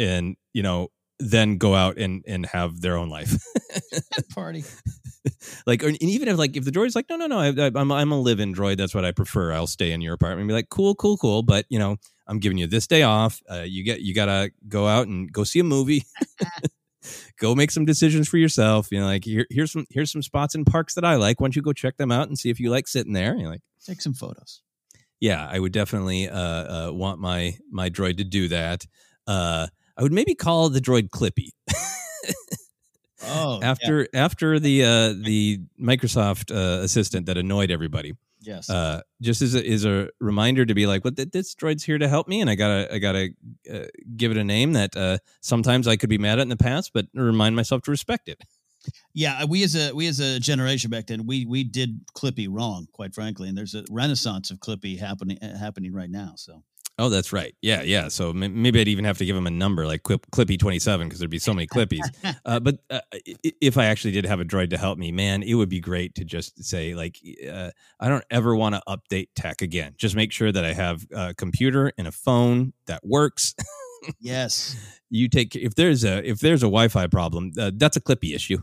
[0.00, 0.88] and you know,
[1.20, 3.36] then go out and and have their own life.
[4.34, 4.64] Party.
[5.66, 7.70] like, or, and even if like if the droid's like, no, no, no, I, I,
[7.74, 8.76] I'm I'm a live-in droid.
[8.76, 9.52] That's what I prefer.
[9.52, 10.40] I'll stay in your apartment.
[10.40, 11.42] And be like, cool, cool, cool.
[11.42, 11.96] But you know,
[12.26, 13.40] I'm giving you this day off.
[13.50, 16.04] Uh, you get you gotta go out and go see a movie.
[17.40, 18.88] go make some decisions for yourself.
[18.90, 21.40] You know, like here, here's some here's some spots in parks that I like.
[21.40, 23.36] Why don't you go check them out and see if you like sitting there?
[23.36, 24.62] You're like, Take some photos.
[25.20, 26.38] yeah, I would definitely uh,
[26.88, 28.86] uh, want my my droid to do that.
[29.26, 31.50] Uh, I would maybe call the droid Clippy
[33.24, 38.14] Oh, after after the uh, the Microsoft uh, assistant that annoyed everybody.
[38.44, 38.68] Yes.
[38.68, 42.08] Uh, just as a, is a reminder to be like, what this droid's here to
[42.08, 43.28] help me, and I gotta I gotta
[43.72, 43.84] uh,
[44.16, 46.90] give it a name that uh, sometimes I could be mad at in the past,
[46.92, 48.42] but remind myself to respect it.
[49.14, 52.88] Yeah, we as a we as a generation back then, we we did Clippy wrong,
[52.92, 56.34] quite frankly, and there's a renaissance of Clippy happening uh, happening right now.
[56.36, 56.64] So
[56.98, 57.54] Oh, that's right.
[57.62, 58.08] Yeah, yeah.
[58.08, 61.08] So maybe I'd even have to give him a number like Clip, Clippy twenty seven
[61.08, 62.04] because there'd be so many Clippies.
[62.44, 63.00] uh, but uh,
[63.42, 66.14] if I actually did have a droid to help me, man, it would be great
[66.16, 67.18] to just say like,
[67.50, 69.94] uh, I don't ever want to update tech again.
[69.96, 73.54] Just make sure that I have a computer and a phone that works.
[74.20, 74.76] yes,
[75.10, 78.58] you take if there's a if there's a Wi-Fi problem, uh, that's a Clippy issue.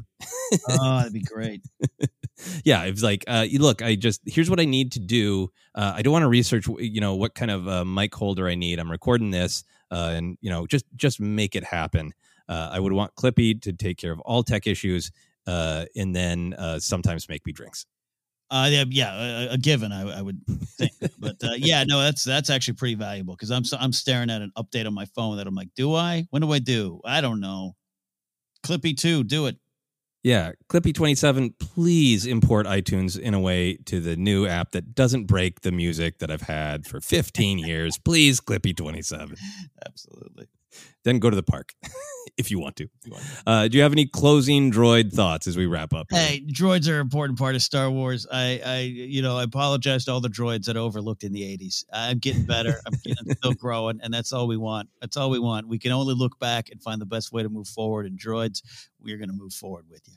[0.70, 1.62] oh, that'd be great.
[2.64, 5.52] yeah, it's like, uh, look, I just here's what I need to do.
[5.76, 8.56] Uh, I don't want to research, you know, what kind of uh, mic holder I
[8.56, 8.80] need.
[8.80, 12.14] I'm recording this, uh, and you know, just just make it happen.
[12.48, 15.11] Uh, I would want Clippy to take care of all tech issues,
[15.48, 17.86] uh, and then sometimes make me drinks.
[18.52, 22.74] Yeah, yeah, a, a given, I, I would think, but yeah, no, that's that's actually
[22.76, 25.70] pretty valuable because I'm I'm staring at an update on my phone that I'm like,
[25.76, 26.26] do I?
[26.32, 26.99] When do I do?
[27.06, 27.76] I don't know.
[28.64, 29.57] Clippy two, do it.
[30.24, 31.54] Yeah, Clippy twenty seven.
[31.60, 36.20] Please import iTunes in a way to the new app that doesn't break the music
[36.20, 37.98] that I've had for 15 years.
[37.98, 39.36] Please, Clippy twenty seven.
[39.86, 40.48] Absolutely.
[41.04, 41.74] Then go to the park
[42.38, 42.88] if you want to.
[43.46, 46.08] Uh, do you have any closing droid thoughts as we wrap up?
[46.10, 46.20] here?
[46.20, 48.28] Hey, droids are an important part of Star Wars.
[48.32, 51.41] I, I, you know, I apologize to all the droids that I overlooked in the
[51.41, 51.84] '80s.
[51.91, 52.80] I'm getting better.
[52.86, 54.90] I'm, getting, I'm still growing, and that's all we want.
[55.02, 55.68] That's all we want.
[55.68, 58.06] We can only look back and find the best way to move forward.
[58.06, 58.62] And droids,
[59.00, 60.16] we're going to move forward with you.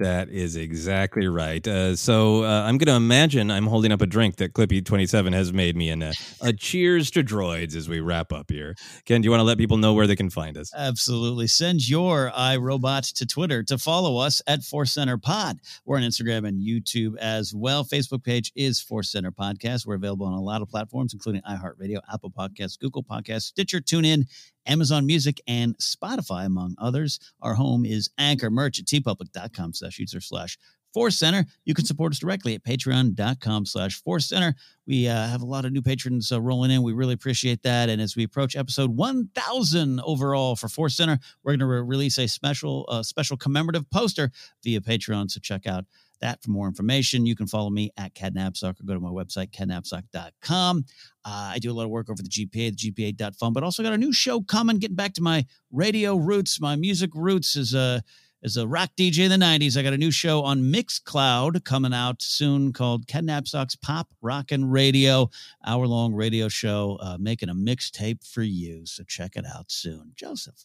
[0.00, 1.66] That is exactly right.
[1.66, 5.52] Uh, so uh, I'm going to imagine I'm holding up a drink that Clippy27 has
[5.52, 8.74] made me, and a, a cheers to droids as we wrap up here.
[9.04, 10.72] Ken, do you want to let people know where they can find us?
[10.74, 11.46] Absolutely.
[11.48, 15.58] Send your iRobot to Twitter to follow us at Force Center Pod.
[15.84, 17.84] We're on Instagram and YouTube as well.
[17.84, 19.86] Facebook page is Force Center Podcast.
[19.86, 24.24] We're available on a lot of platforms, including iHeartRadio, Apple Podcasts, Google Podcasts, Stitcher, TuneIn,
[24.66, 27.18] Amazon Music, and Spotify, among others.
[27.40, 30.58] Our home is Anchor Merch at teepublic.com slash user slash
[30.92, 31.44] Force Center.
[31.64, 34.54] You can support us directly at patreon.com slash Force Center.
[34.86, 36.82] We uh, have a lot of new patrons uh, rolling in.
[36.82, 37.88] We really appreciate that.
[37.88, 42.18] And as we approach episode 1000 overall for Force Center, we're going to re- release
[42.18, 44.30] a special, uh, special commemorative poster
[44.64, 45.30] via Patreon.
[45.30, 45.84] So check out
[46.20, 47.26] that for more information.
[47.26, 50.84] You can follow me at KenNapzok or go to my website, kennapzok.com.
[51.24, 53.92] Uh, I do a lot of work over the GPA, the GPA.fun, but also got
[53.92, 58.02] a new show coming, getting back to my radio roots, my music roots as a
[58.42, 59.76] as a rock DJ in the 90s.
[59.76, 64.70] I got a new show on Mixcloud coming out soon called Ken Napzok's Pop Rockin'
[64.70, 65.30] Radio,
[65.66, 68.86] hour long radio show, uh, making a mixtape for you.
[68.86, 70.12] So check it out soon.
[70.14, 70.64] Joseph.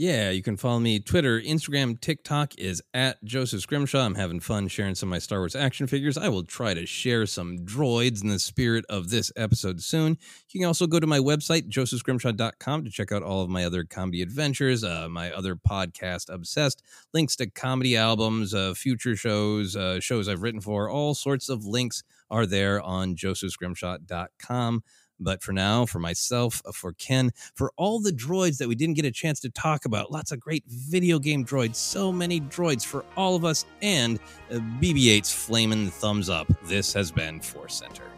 [0.00, 3.98] Yeah, you can follow me Twitter, Instagram, TikTok is at Joseph Scrimshaw.
[3.98, 6.16] I'm having fun sharing some of my Star Wars action figures.
[6.16, 10.16] I will try to share some droids in the spirit of this episode soon.
[10.50, 13.82] You can also go to my website, josephscrimshaw.com, to check out all of my other
[13.82, 16.80] comedy adventures, uh, my other podcast, Obsessed,
[17.12, 21.64] links to comedy albums, uh, future shows, uh, shows I've written for, all sorts of
[21.66, 24.84] links are there on josephscrimshaw.com.
[25.20, 28.96] But for now, for myself, uh, for Ken, for all the droids that we didn't
[28.96, 32.84] get a chance to talk about, lots of great video game droids, so many droids
[32.84, 34.18] for all of us, and
[34.50, 36.46] uh, BB 8's flaming thumbs up.
[36.64, 38.17] This has been Force Center.